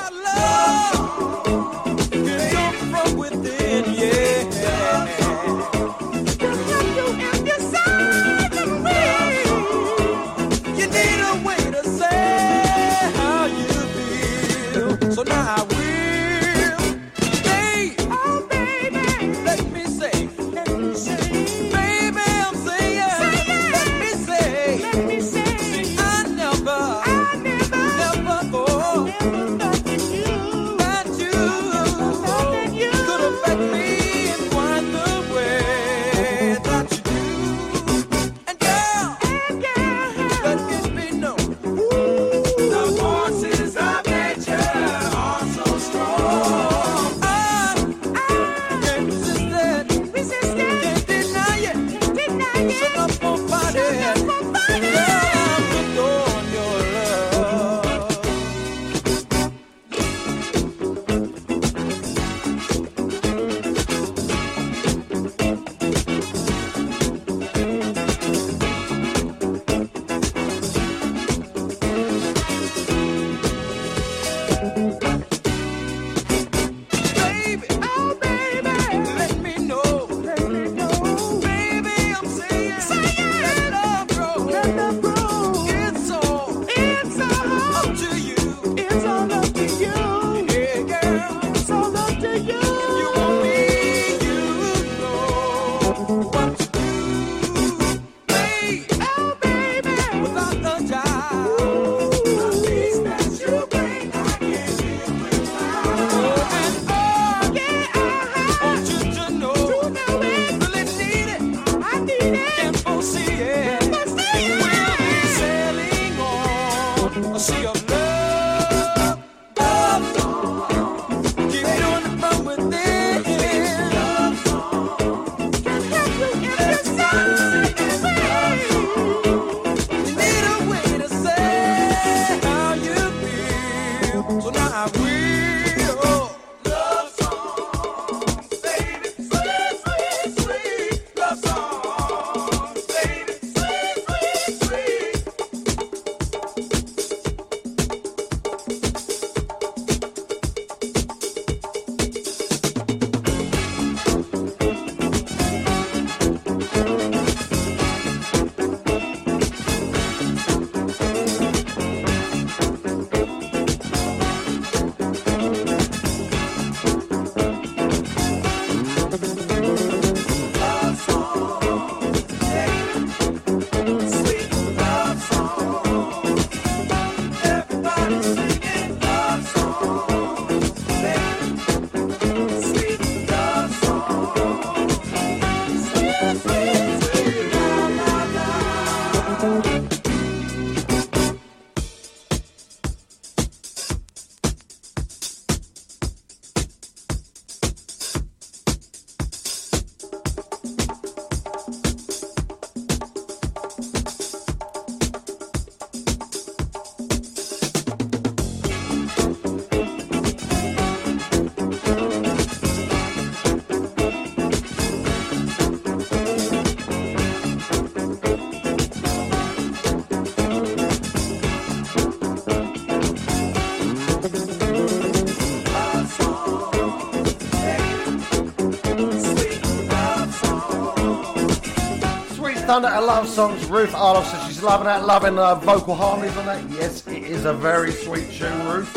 [232.81, 233.65] Thunder Love Songs.
[233.69, 236.63] Ruth Arloff says she's loving that, loving uh, vocal harmonies on that.
[236.71, 238.95] Yes, it is a very sweet tune, Ruth.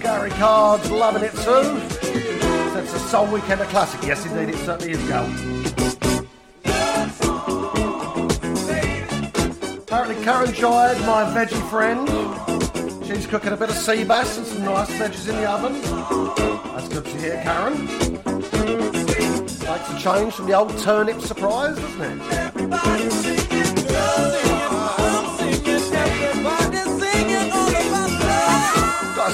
[0.00, 1.80] Gary Card's loving it too.
[1.80, 4.04] Says it's a Soul Weekender classic.
[4.04, 5.24] Yes, indeed, it certainly is, girl.
[9.82, 12.08] Apparently, Karen Jide, my veggie friend,
[13.04, 15.72] she's cooking a bit of sea bass and some nice veggies in the oven.
[16.72, 17.88] That's good to hear, Karen.
[19.64, 22.43] Makes a change from the old turnip surprise, doesn't it?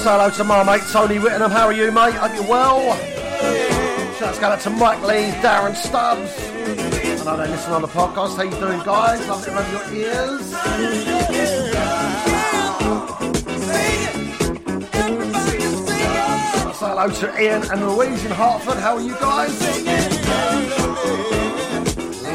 [0.01, 1.51] Say hello to my mate Tony Whittenham.
[1.51, 2.15] How are you, mate?
[2.15, 2.81] Hope you're well.
[4.17, 6.37] Shouts going out to Mike Lee, Darren Stubbs.
[7.21, 8.35] I know they listen on the podcast.
[8.35, 9.25] How you doing, guys?
[9.27, 10.45] Love to have your ears.
[16.75, 18.77] Say hello to Ian and Louise in Hartford.
[18.77, 20.10] How are you guys?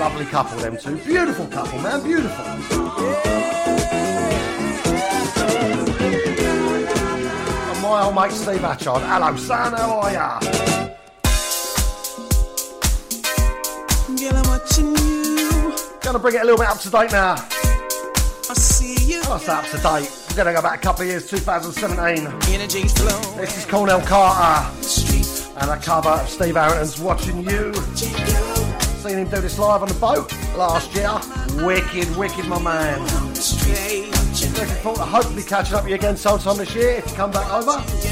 [0.06, 0.96] Lovely couple, them two.
[0.98, 2.00] Beautiful couple, man.
[2.00, 2.44] Beautiful.
[7.64, 9.02] And my old mate Steve Atchard.
[9.02, 9.72] Hello, son.
[9.72, 10.38] How are ya?
[14.14, 15.74] Girl, I'm watching you.
[16.02, 17.34] Gonna bring it a little bit up to date now.
[17.34, 19.24] I see you.
[19.24, 20.08] Say up to date.
[20.30, 22.28] We're gonna go back a couple of years, 2017.
[22.54, 23.38] Energy's flowing.
[23.38, 24.70] This is Cornell Carter
[25.56, 27.74] and a cover of Steve Arrington's Watching You.
[29.06, 31.10] Seen him do this live boat last year.
[31.64, 33.00] Wicked, wicked, my man.
[33.00, 37.30] Looking forward to hopefully catching up with you again sometime this year if you come
[37.30, 38.05] back over.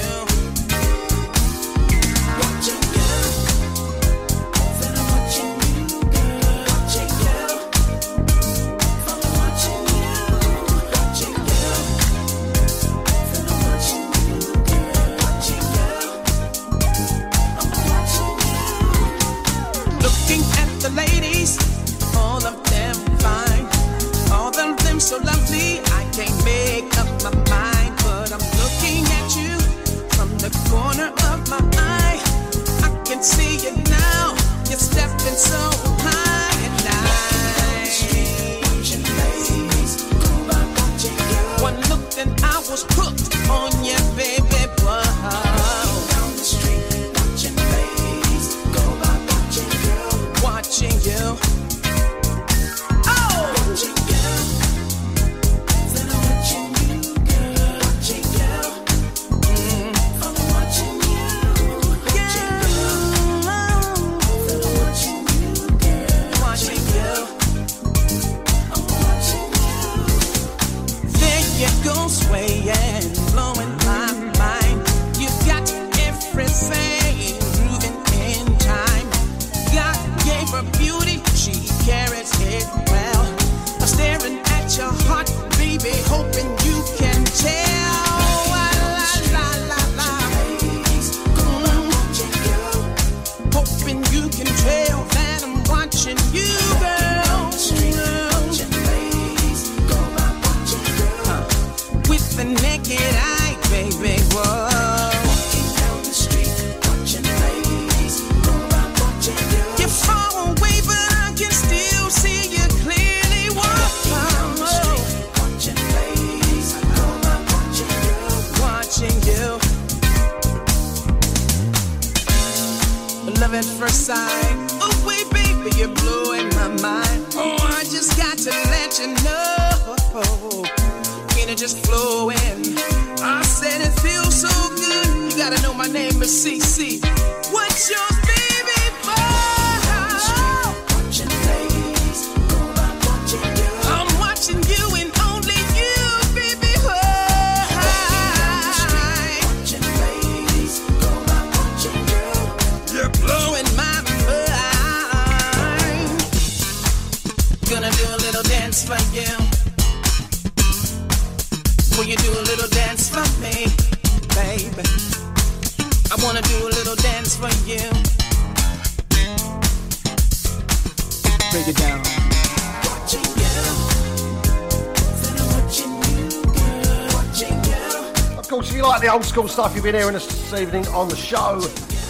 [179.54, 181.62] Stuff you've been hearing us this evening on the show,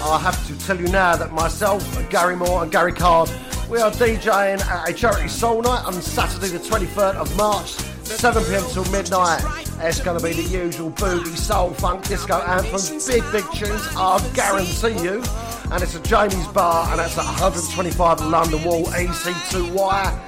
[0.02, 3.30] I have to tell you now that myself, Gary Moore, and Gary Card,
[3.68, 7.72] we are DJing at a charity soul night on Saturday, the 23rd of March,
[8.04, 9.42] 7 pm till midnight.
[9.80, 14.26] It's going to be the usual boogie, soul, funk, disco anthems, big, big tunes, I
[14.32, 15.22] guarantee you.
[15.70, 20.18] And it's at Jamie's Bar, and that's at 125 London Wall, EC2 Wire.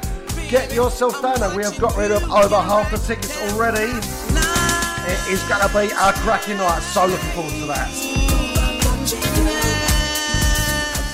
[0.50, 1.56] Get yourself down there.
[1.56, 3.90] We have got rid of over half the tickets already.
[5.28, 6.80] Is going to be a cracking night.
[6.82, 7.90] So looking forward to that.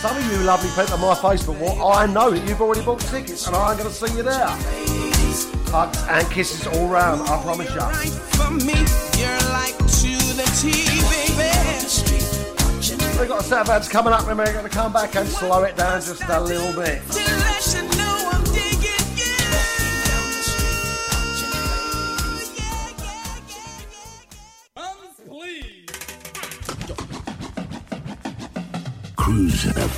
[0.02, 3.00] Some of you lovely people on my Facebook wall, I know that you've already bought
[3.00, 4.48] tickets and I'm going to see you there.
[5.70, 7.80] Hugs and kisses all round, I promise you.
[8.36, 8.74] For me,
[9.16, 11.22] you're like to the TV,
[13.18, 15.26] We've got a set of ads coming up and we're going to come back and
[15.28, 17.00] slow it down just a little bit.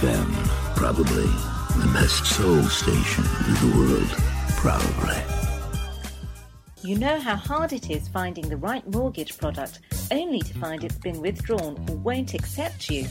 [0.00, 1.26] FM, probably
[1.80, 4.08] the best soul station in the world.
[4.56, 5.16] Probably.
[6.82, 9.78] You know how hard it is finding the right mortgage product
[10.10, 13.06] only to find it's been withdrawn or won't accept you?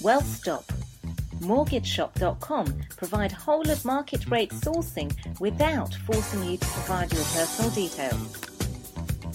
[0.00, 0.64] Well, stop.
[1.40, 8.47] MortgageShop.com provide whole of market rate sourcing without forcing you to provide your personal details.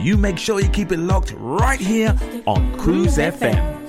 [0.00, 2.16] You make sure you keep it locked right here
[2.46, 3.81] on Cruise FM.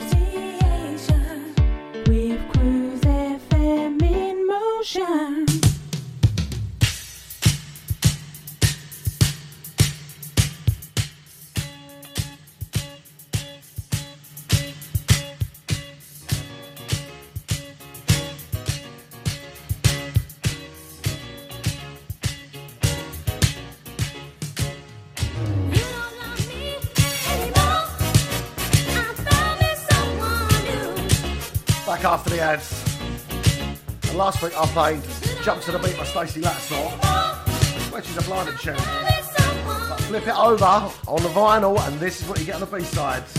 [34.44, 35.02] Week I played
[35.42, 38.76] Jump to the Beat by Stacy Lattisaw, which is a blinded tune.
[38.76, 43.34] Flip it over on the vinyl, and this is what you get on the B-sides.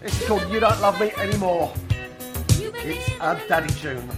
[0.00, 1.74] This is called You Don't Love Me Anymore.
[2.48, 4.08] It's a daddy tune.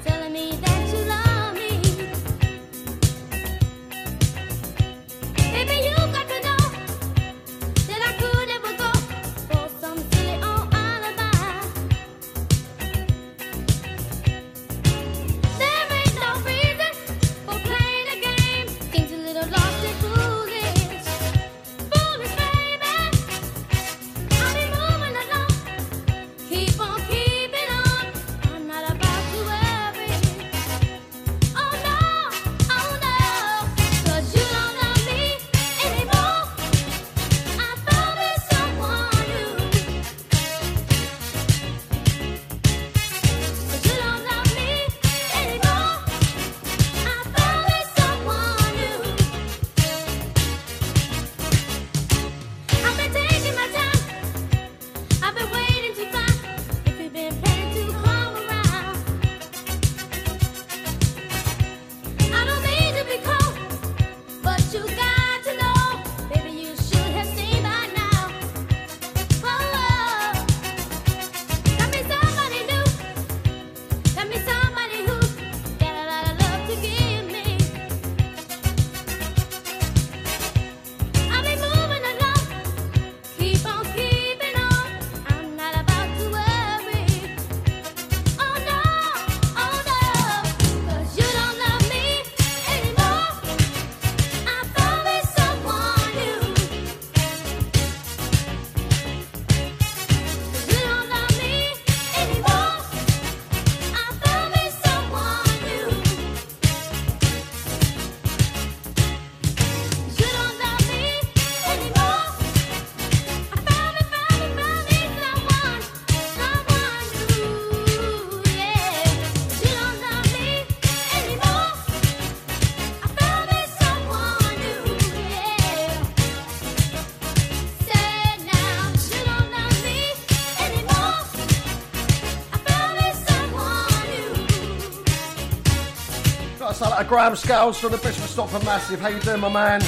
[136.91, 139.01] Like Graham Scales from the Bishop Stopford Massive.
[139.01, 139.81] How you doing, my man?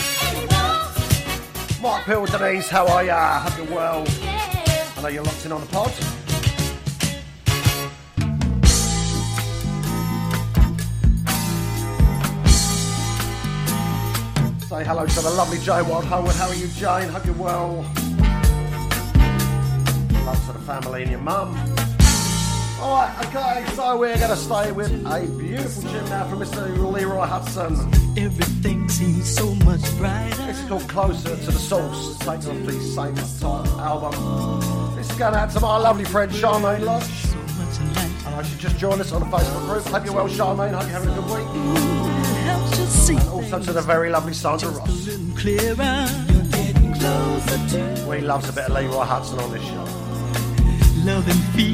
[1.83, 3.41] Mark Pill, Denise, how are ya?
[3.41, 4.05] Hope you're well.
[4.97, 5.91] I know you're locked in on the pod.
[14.62, 16.35] Say hello to the lovely Jane Wild Howard.
[16.37, 17.09] How are you, Jane?
[17.09, 17.83] Hope you're well.
[20.25, 21.73] Love to the family and your mum.
[22.85, 26.69] Alright, okay, so we're going to stay with a beautiful tune now from Mr.
[26.93, 27.78] Leroy Hutson.
[28.19, 30.47] Everything seems so much brighter.
[30.47, 34.97] This is called Closer to the Source, taken off the same type album.
[34.97, 37.05] This is gonna out to my lovely friend Charmaine Lodge.
[38.27, 39.85] And I should just join us on the Facebook group.
[39.85, 40.74] Hope you're well, Charmaine.
[40.74, 41.48] Hope you're having a good week.
[42.44, 45.09] Helps you see And also to the very lovely Sandra Ross.
[45.39, 46.06] clearer.
[46.28, 49.86] You're getting closer to We loves a bit of Leroy Hutson on this show.
[51.02, 51.73] love and feelings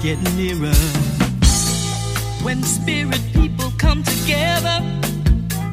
[0.00, 0.74] getting nearer.
[2.42, 4.80] When spirit people come together,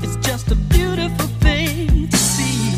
[0.02, 2.72] it's just a beautiful thing to see.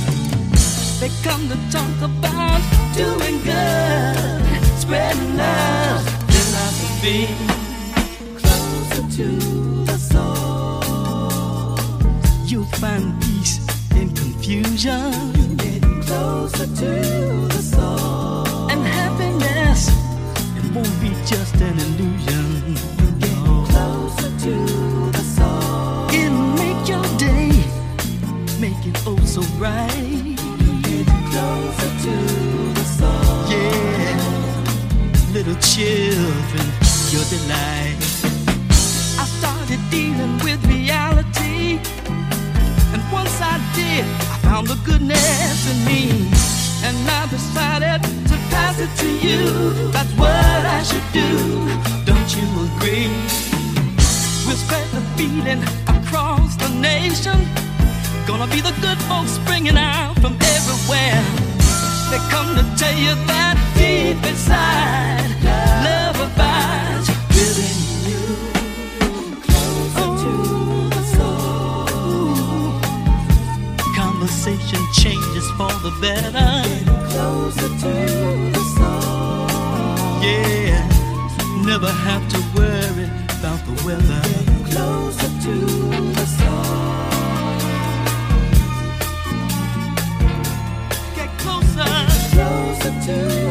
[1.00, 2.62] They come to talk about
[2.96, 7.57] doing good, spreading love, philosophy.
[35.78, 36.66] Children,
[37.14, 38.02] your delight.
[39.22, 41.78] I started dealing with reality,
[42.94, 46.32] and once I did, I found the goodness in me.
[46.82, 49.92] And I decided to pass it to you.
[49.92, 51.30] That's what I should do.
[52.10, 53.14] Don't you agree?
[54.46, 57.38] We'll spread the feeling across the nation.
[58.26, 61.22] Gonna be the good folks springing out from everywhere.
[62.10, 65.30] They come to tell you that deep inside,
[75.08, 76.52] changes for the better.
[77.12, 77.94] Closer to
[78.56, 79.48] the soul.
[80.24, 80.84] Yeah,
[81.66, 83.08] never have to worry
[83.38, 84.24] about the weather.
[84.72, 85.56] Closer to
[86.18, 86.88] the soul.
[91.16, 91.90] Get closer.
[92.36, 93.47] Closer to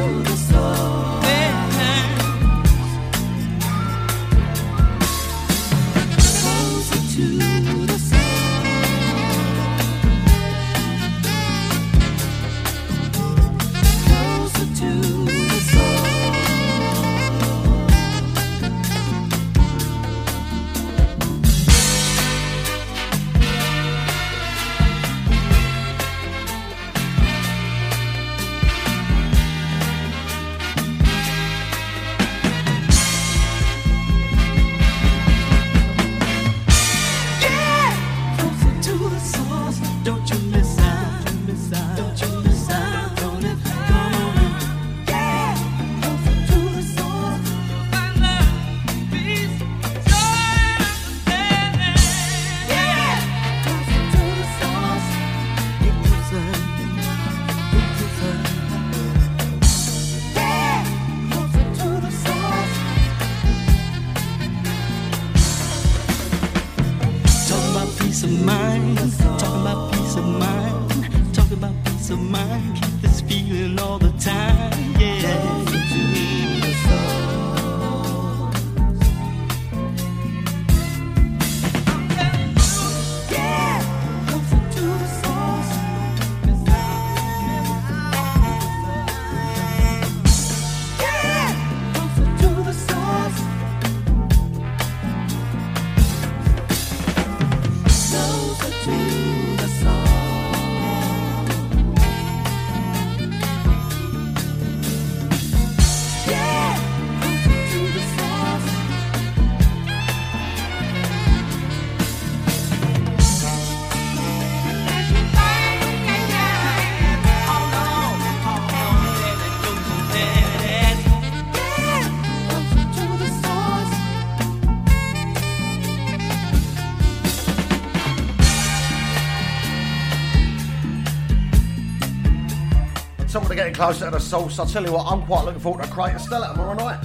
[133.76, 134.58] closer to the source.
[134.58, 136.98] I'll tell you what, I'm quite looking forward to Crater Stella tomorrow night.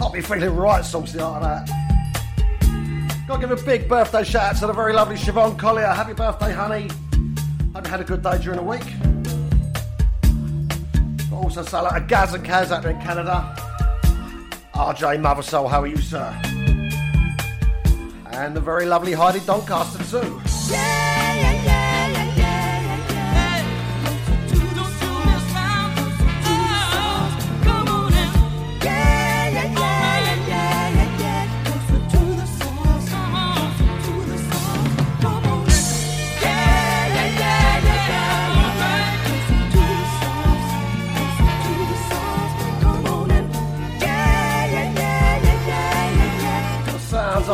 [0.00, 3.26] I'll be feeling right saucy after that.
[3.28, 5.86] Gotta give a big birthday shout out to the very lovely Siobhan Collier.
[5.86, 6.88] Happy birthday, honey.
[7.72, 8.82] Hope you had a good day during the week.
[11.30, 13.54] But also say to Gaz and Kaz out there in Canada.
[14.74, 16.28] RJ Mothersoul, how are you, sir?
[18.32, 20.39] And the very lovely Heidi Doncaster too.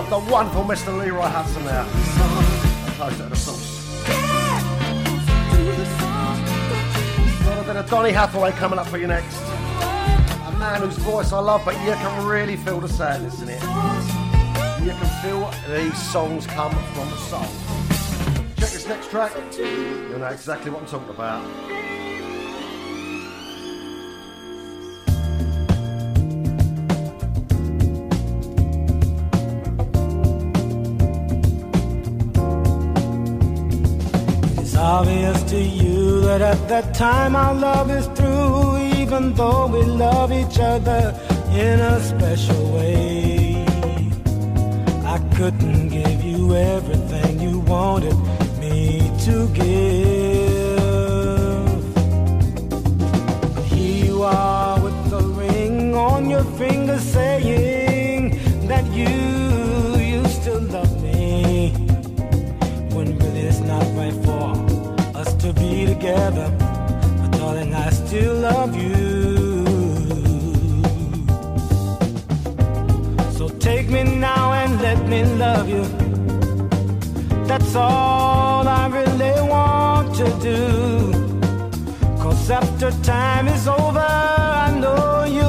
[0.08, 0.96] The wonderful Mr.
[0.96, 1.84] Leroy Hutson there.
[1.84, 4.04] And closer to the source.
[7.48, 9.36] A bit of Donny Hathaway coming up for you next.
[9.40, 13.60] A man whose voice I love, but you can really feel the sadness in it.
[14.84, 17.44] You can feel these songs come from the soul.
[18.58, 19.32] Check this next track.
[19.58, 21.95] You'll know exactly what I'm talking about.
[34.98, 40.32] Obvious to you that at that time our love is through, even though we love
[40.32, 41.02] each other
[41.52, 43.62] in a special way.
[45.14, 48.16] I couldn't give you everything you wanted
[48.62, 50.86] me to give.
[53.70, 57.65] Here you are with the ring on your finger saying
[66.06, 66.48] together.
[67.32, 69.66] Darling, I still love you.
[73.36, 75.84] So take me now and let me love you.
[77.48, 80.60] That's all I really want to do.
[82.22, 84.08] Cause after time is over,
[84.64, 85.45] I know you'll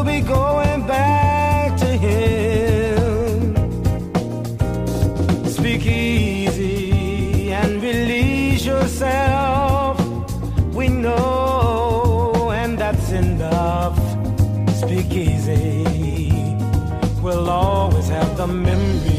[17.27, 19.16] We'll always have the memory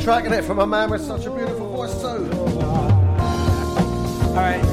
[0.00, 2.30] beautiful track, isn't it, from a man with such a beautiful voice too.
[4.28, 4.64] All right.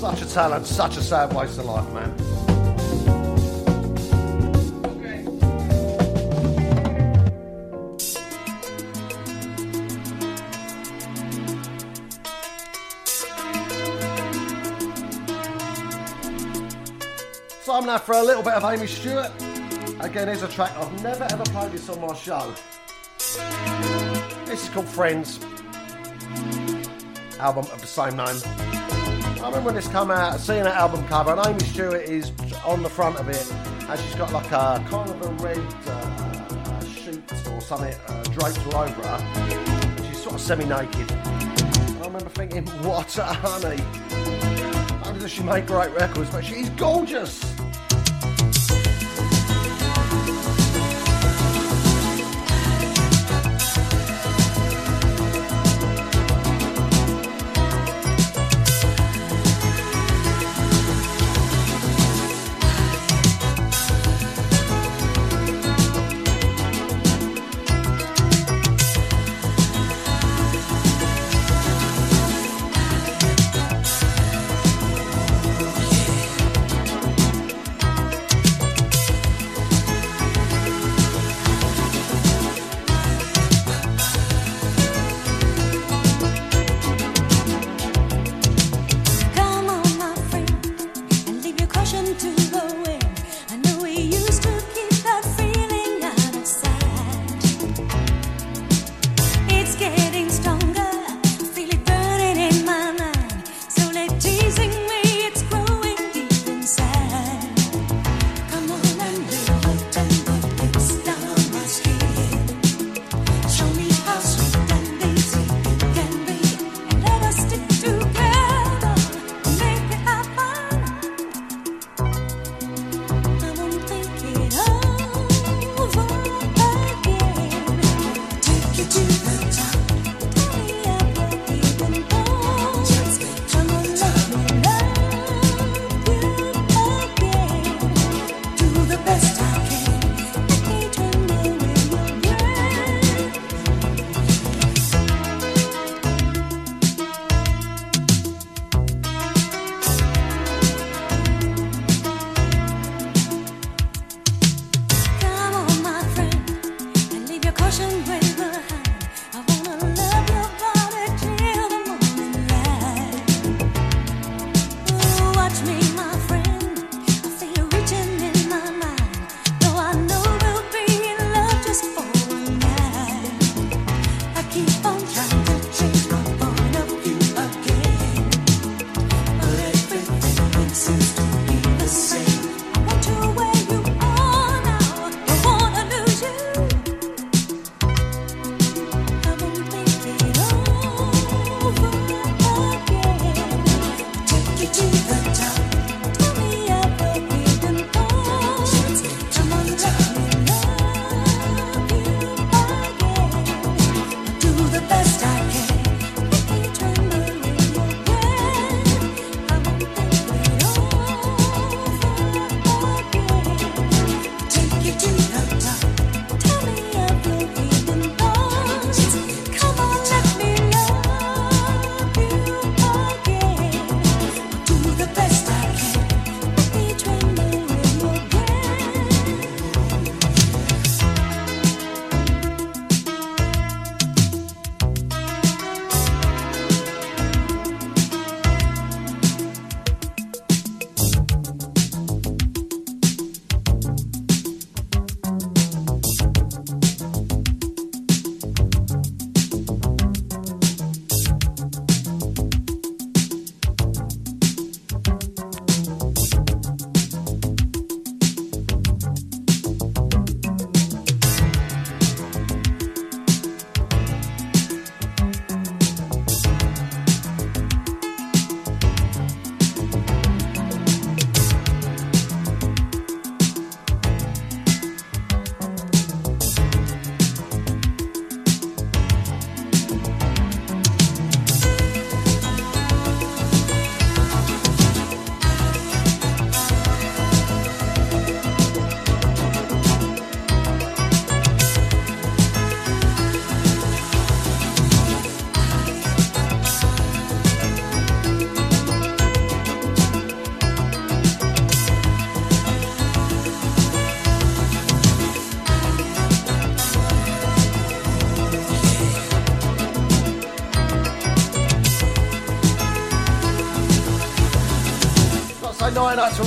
[0.00, 2.17] Such a talent, such a sad waste of life, man.
[17.78, 19.30] I'm now for a little bit of Amy Stewart.
[20.00, 22.52] Again, here's a track I've never ever played this on my show.
[24.46, 25.38] This is called Friends.
[27.38, 28.34] Album of the same name.
[28.44, 32.32] I remember when this came out, seeing that album cover, and Amy Stewart is
[32.64, 33.48] on the front of it,
[33.88, 38.74] and she's got like a kind of a red uh, sheet or something uh, draped
[38.74, 39.24] all over her.
[39.38, 41.12] And she's sort of semi-naked.
[41.12, 43.80] I remember thinking, what a honey.
[44.98, 47.57] Not only does she make great records, but she's gorgeous.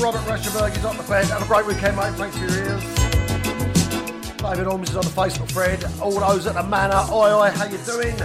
[0.02, 0.76] Robert Reschenberg.
[0.76, 1.26] He's on the bed.
[1.26, 2.14] Have a great weekend, mate.
[2.16, 2.84] Thanks for your ears.
[4.38, 5.86] David Orms is on the Facebook thread.
[6.02, 7.06] All those at the manor.
[7.12, 8.16] Oi, oi, how you doing?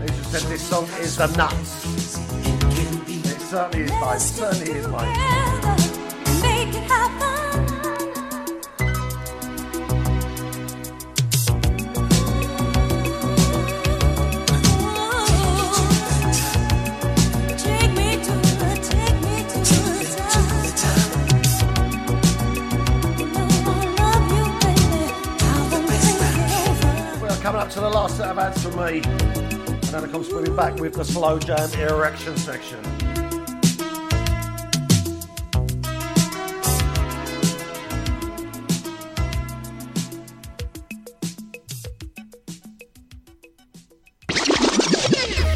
[0.00, 1.84] He just said this song is the nuts.
[3.06, 4.16] It certainly is, mate.
[4.16, 5.43] It certainly is, mate.
[28.34, 29.02] To the last set of ads from me.
[29.64, 32.82] And then it comes swimming back with the slow jam erection section.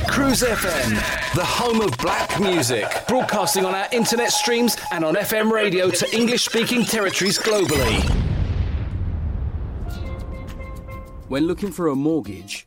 [0.09, 5.51] Cruise FM, the home of black music, broadcasting on our internet streams and on FM
[5.51, 8.29] radio to English speaking territories globally.
[11.29, 12.67] When looking for a mortgage,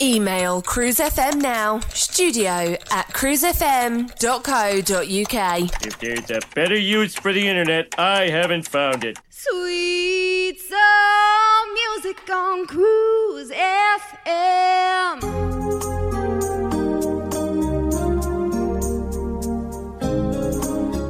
[0.00, 5.86] Email Cruise FM now, studio at cruisefm.co.uk.
[5.86, 9.18] If there's a better use for the internet, I haven't found it.
[9.30, 15.20] Sweet soul music on Cruise FM.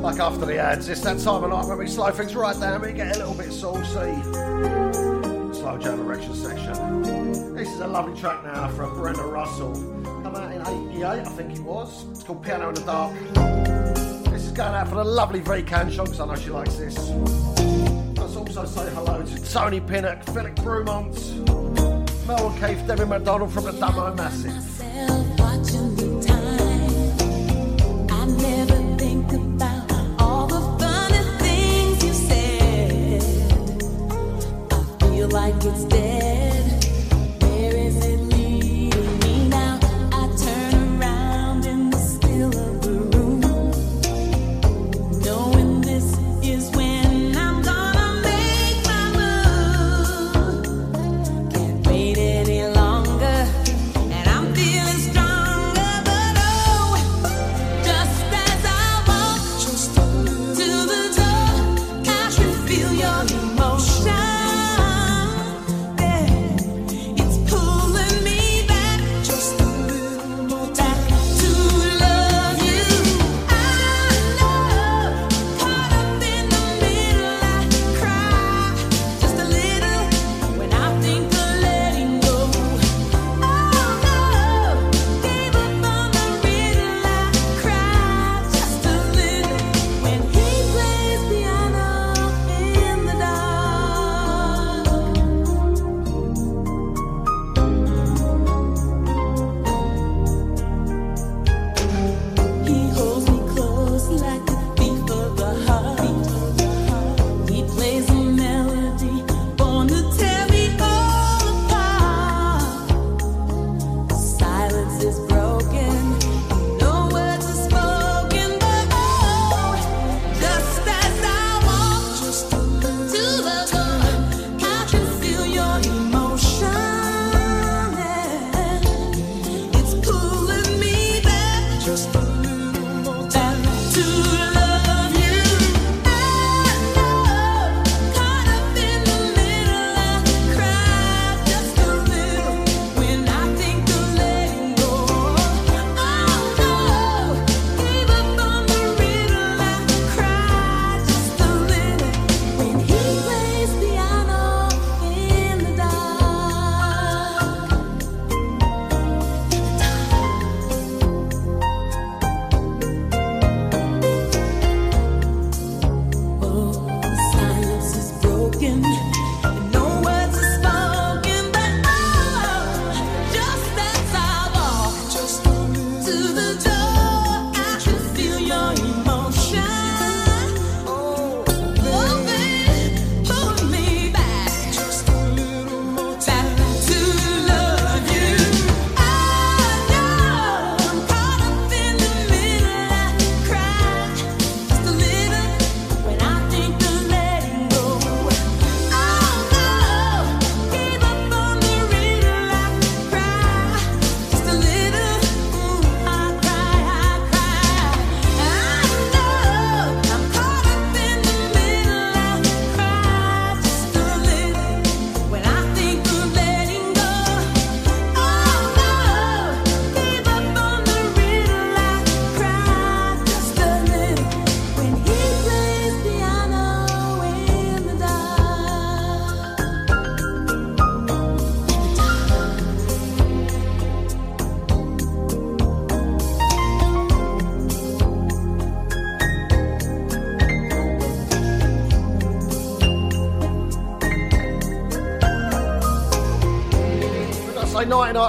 [0.02, 2.80] Back after the ads, it's that time of night when we slow things right down,
[2.80, 4.14] we get a little bit saucy.
[5.58, 7.47] Slow jam erection section.
[7.58, 9.72] This is a lovely track now from Brenda Russell.
[10.22, 10.62] Come out in
[10.92, 12.04] 88, I think it was.
[12.12, 13.12] It's called Piano in the Dark.
[14.30, 16.96] This is going out for the lovely V Canchon, because I know she likes this.
[18.16, 21.16] Let's also say hello to Tony Pinnock, Philip Brumont,
[22.28, 24.54] Mel O'Keefe, Debbie McDonald from the Dunmow Massive.
[25.96, 26.48] The time,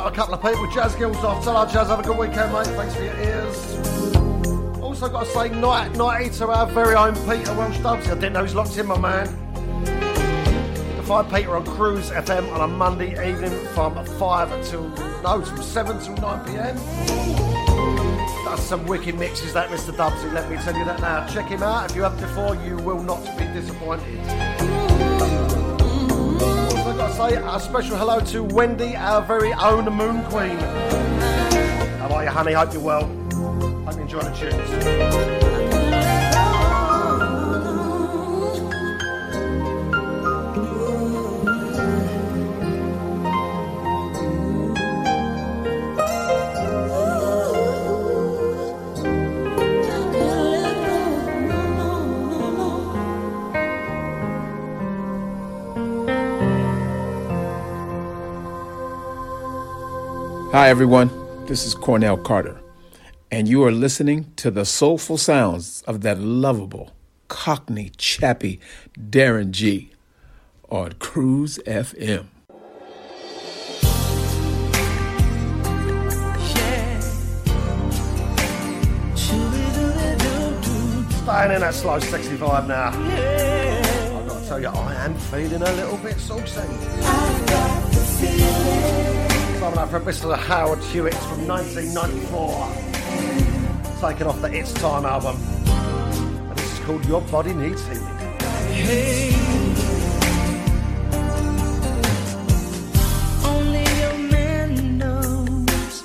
[0.09, 0.67] a couple of people.
[0.71, 1.43] Jazz Gills off.
[1.43, 2.67] Tell our Jazz have a good weekend, mate.
[2.67, 4.81] Thanks for your ears.
[4.81, 8.07] Also got to say night nighty to our very own Peter Welsh Dubsy.
[8.07, 9.27] I didn't know he's locked in, my man.
[9.85, 14.89] Can find Peter on Cruise FM on a Monday evening from 5 till,
[15.21, 16.75] no, from 7 till 9 pm.
[18.45, 19.91] That's some wicked mixes, that Mr.
[19.91, 21.27] Dubsy, let me tell you that now.
[21.27, 21.91] Check him out.
[21.91, 24.48] If you haven't before, you will not be disappointed.
[26.99, 30.57] Got to say a special hello to Wendy, our very own Moon Queen.
[31.97, 32.51] How are you, honey?
[32.51, 33.05] Hope you're well.
[33.85, 35.28] Hope you enjoy the tunes.
[60.69, 61.09] Hi, everyone.
[61.47, 62.61] This is Cornell Carter,
[63.31, 66.91] and you are listening to the soulful sounds of that lovable,
[67.27, 68.59] cockney, chappy
[68.95, 69.89] Darren G
[70.69, 72.27] on Cruise FM.
[81.23, 82.89] Staying in that slow 65 now.
[82.89, 86.61] I've got to tell you, I am feeling a little bit saucy.
[89.59, 90.37] Coming up from Mr.
[90.37, 93.99] Howard Hewitt from 1994.
[93.99, 95.35] Taken off the It's Time album.
[95.67, 98.05] And this is called Your Body Needs Healing.
[98.71, 99.33] Hey,
[103.43, 106.03] only your man knows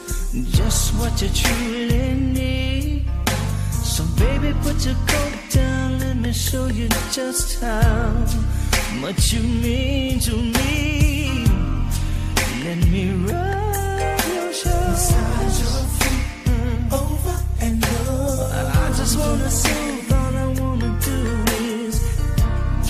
[0.51, 3.07] just what you truly need.
[3.71, 6.01] So, baby, put your coat down.
[6.01, 8.13] Let me show you just how
[9.01, 11.04] much you mean to me.
[12.65, 18.49] Let me rub your shoulders your feet over and over.
[18.55, 19.51] I just wanna.
[20.15, 21.19] All I wanna do
[21.63, 22.01] is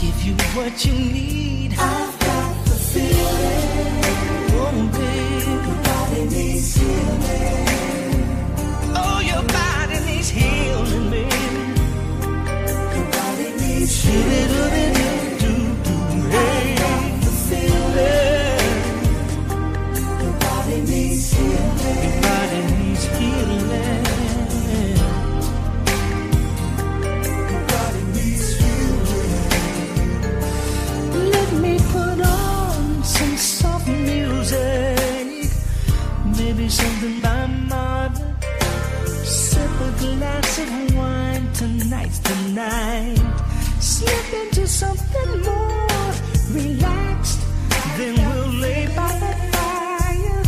[0.00, 1.72] give you what you need.
[1.72, 3.94] I've got the feeling.
[4.54, 4.70] Oh,
[5.66, 7.66] your body needs healing.
[8.94, 11.34] Oh, your body needs healing, baby.
[12.94, 14.94] Your body needs healing.
[15.42, 15.52] Do,
[16.30, 16.76] hey.
[17.24, 18.23] the feeling.
[36.64, 38.36] Maybe something by Marvin.
[39.22, 43.18] Sip a glass of wine tonight's the night.
[43.80, 46.12] Slip into something more
[46.52, 47.40] relaxed.
[47.98, 50.42] Then we'll lay by the fire,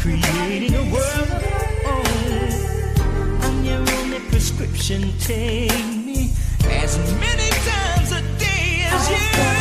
[0.00, 3.42] creating a world of our own.
[3.42, 5.12] I'm your only prescription.
[5.18, 6.32] Take me
[6.64, 9.51] as many times a day as you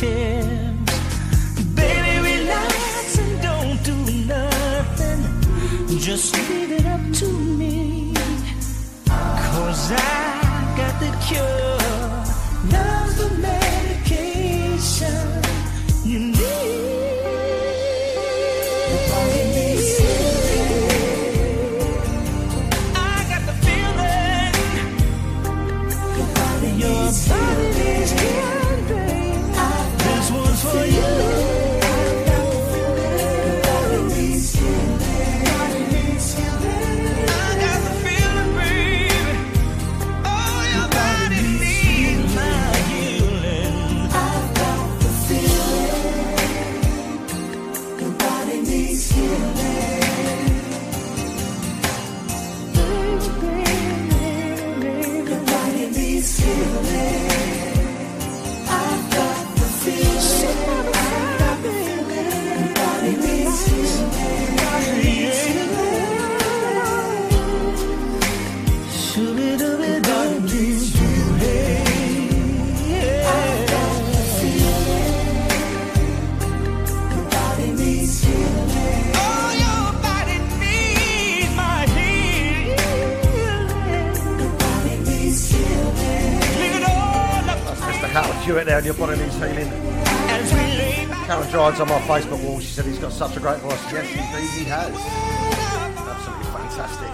[0.00, 0.78] Baby,
[2.22, 3.96] relax and don't do
[4.26, 5.98] nothing.
[5.98, 8.14] Just leave it up to me.
[9.06, 11.67] Cause I got the cure.
[88.48, 89.68] Hewitt there, and your body needs healing.
[91.26, 92.58] Karen Drives on my Facebook wall.
[92.60, 93.92] She said he's got such a great voice.
[93.92, 94.94] Yes, indeed, he has.
[95.98, 97.10] Absolutely fantastic.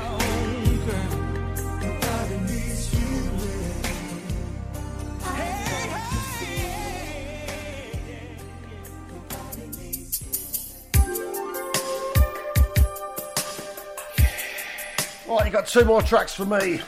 [15.27, 16.81] Right, you got two more tracks for me.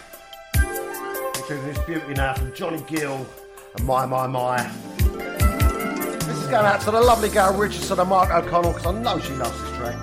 [1.35, 3.27] Including this beauty now from Johnny Gill
[3.83, 4.71] My My My.
[4.99, 9.19] This is going out to the lovely Gail Richardson and Mark O'Connell because I know
[9.19, 9.95] she loves this track.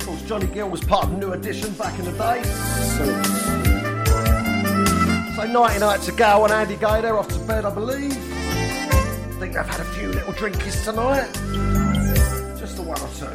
[0.00, 2.42] Of course, Johnny Gill was part of New Edition back in the day.
[2.96, 3.56] So
[5.46, 7.00] nighty night to Gail and Andy Gay.
[7.00, 8.12] They're off to bed, I believe.
[8.12, 11.32] I think they've had a few little drinkies tonight.
[12.58, 13.26] Just the one or two.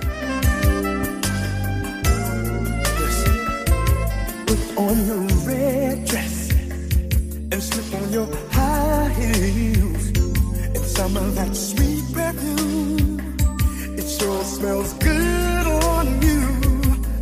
[4.46, 5.31] Put on your
[5.98, 6.52] dress
[7.52, 10.08] and slip on your high heels
[10.76, 13.20] and some of that sweet perfume.
[13.98, 16.42] It sure smells good on you.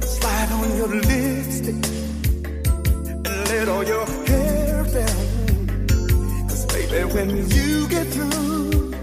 [0.01, 1.81] Slide on your lipstick
[3.25, 6.47] and let all your hair down.
[6.47, 8.93] Cause baby, when you get through,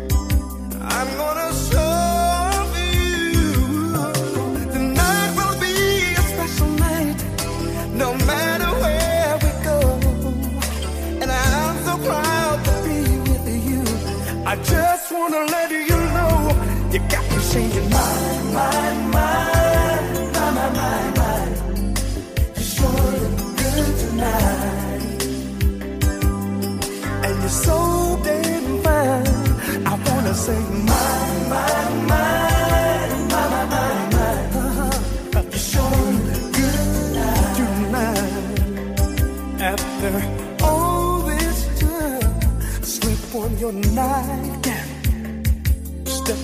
[0.80, 1.95] I'm gonna show
[17.64, 19.40] my, my, my,
[20.32, 21.40] my, my, my, my.
[22.56, 25.20] You sure look good tonight.
[27.24, 29.86] And you're so damn fine.
[29.86, 30.60] I wanna say
[30.90, 31.18] my,
[31.48, 31.75] my,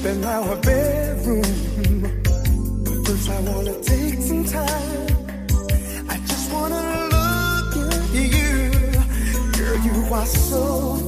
[0.05, 2.03] in our bedroom.
[2.85, 5.07] But first, I wanna take some time.
[6.09, 6.83] I just wanna
[7.15, 8.71] look at you,
[9.57, 9.79] girl.
[9.87, 11.02] You are so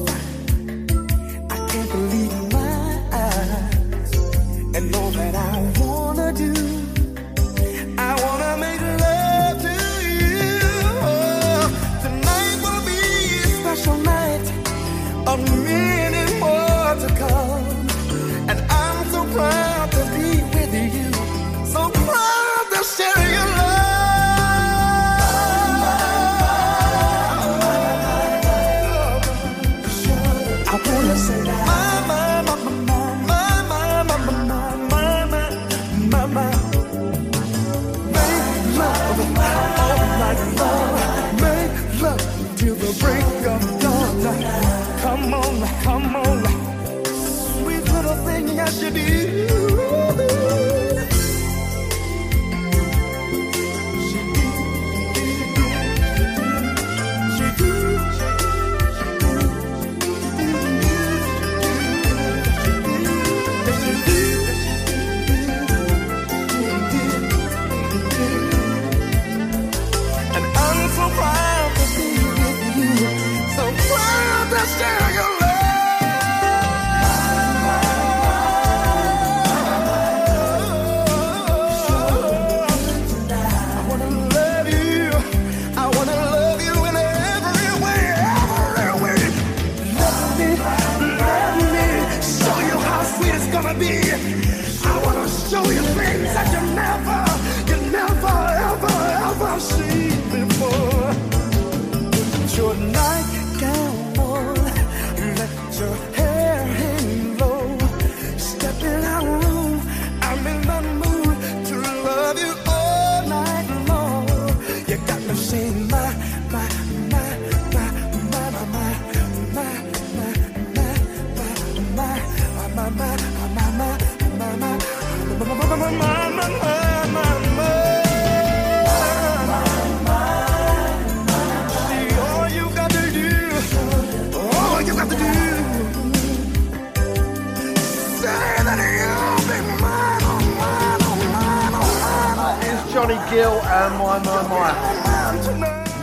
[143.35, 144.73] Gill and My My My.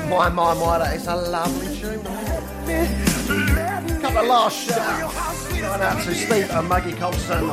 [0.10, 2.03] My My My, that is a lovely tune.
[4.01, 5.48] Couple of last shouts.
[5.48, 7.48] Going out to Steve and Maggie Colson.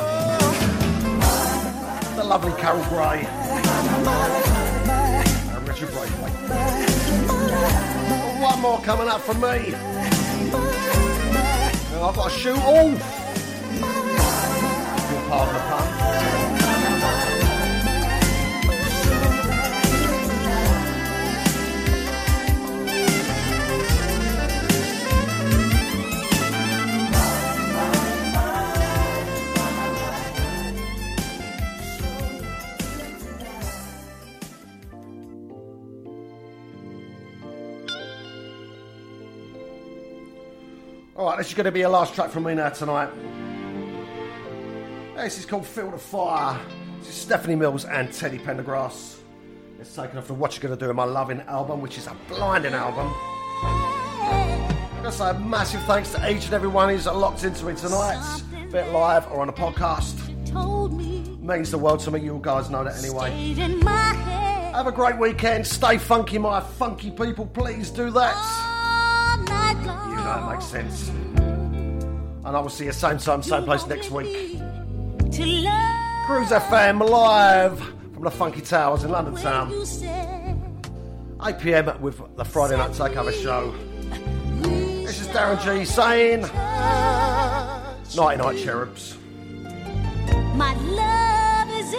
[2.17, 3.25] The lovely Carol Gray.
[5.55, 6.35] And Richard Braithwaite.
[8.43, 9.77] one more coming up from me.
[12.03, 13.01] I've got to shoot off.
[15.31, 15.98] Of the pun.
[41.59, 43.11] Going to be a last track from me now tonight.
[45.17, 46.57] This is called Feel the Fire.
[47.01, 49.17] This is Stephanie Mills and Teddy Pendergrass.
[49.81, 52.17] It's taken off the What you're Gonna Do in My Loving album, which is a
[52.29, 53.13] blinding album.
[53.13, 58.41] I just a massive thanks to each and every one who's locked into me tonight,
[58.71, 60.15] be it live or on a podcast.
[61.43, 62.21] Means the world to me.
[62.21, 63.33] You guys know that anyway.
[63.59, 65.67] in my head Have a great weekend.
[65.67, 67.47] Stay funky, my funky people.
[67.47, 68.37] Please do that.
[68.37, 70.11] all night long.
[70.11, 71.11] You know it makes sense.
[72.49, 74.57] And I will see you same time, same place next week.
[76.25, 77.79] Cruise FM live
[78.15, 79.71] from the Funky Towers in London Town.
[79.71, 83.75] 8 pm with the Friday Night Takeover show.
[85.05, 86.41] This is Darren G saying,
[88.17, 89.19] Night Night Cherubs.
[90.55, 91.93] my love is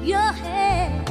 [0.00, 1.08] in your head.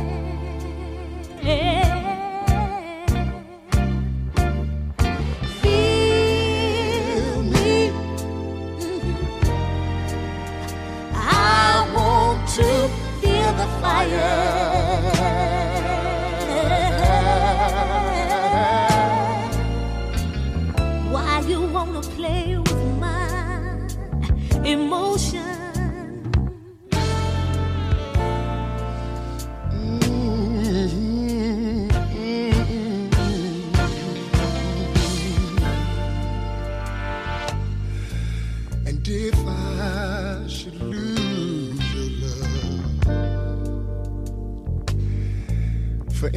[13.97, 14.56] Fire.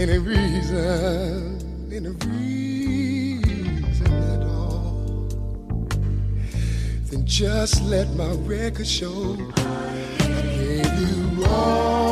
[0.01, 1.61] Any reason,
[1.93, 5.29] any reason at all,
[7.11, 12.09] then just let my record show I gave you all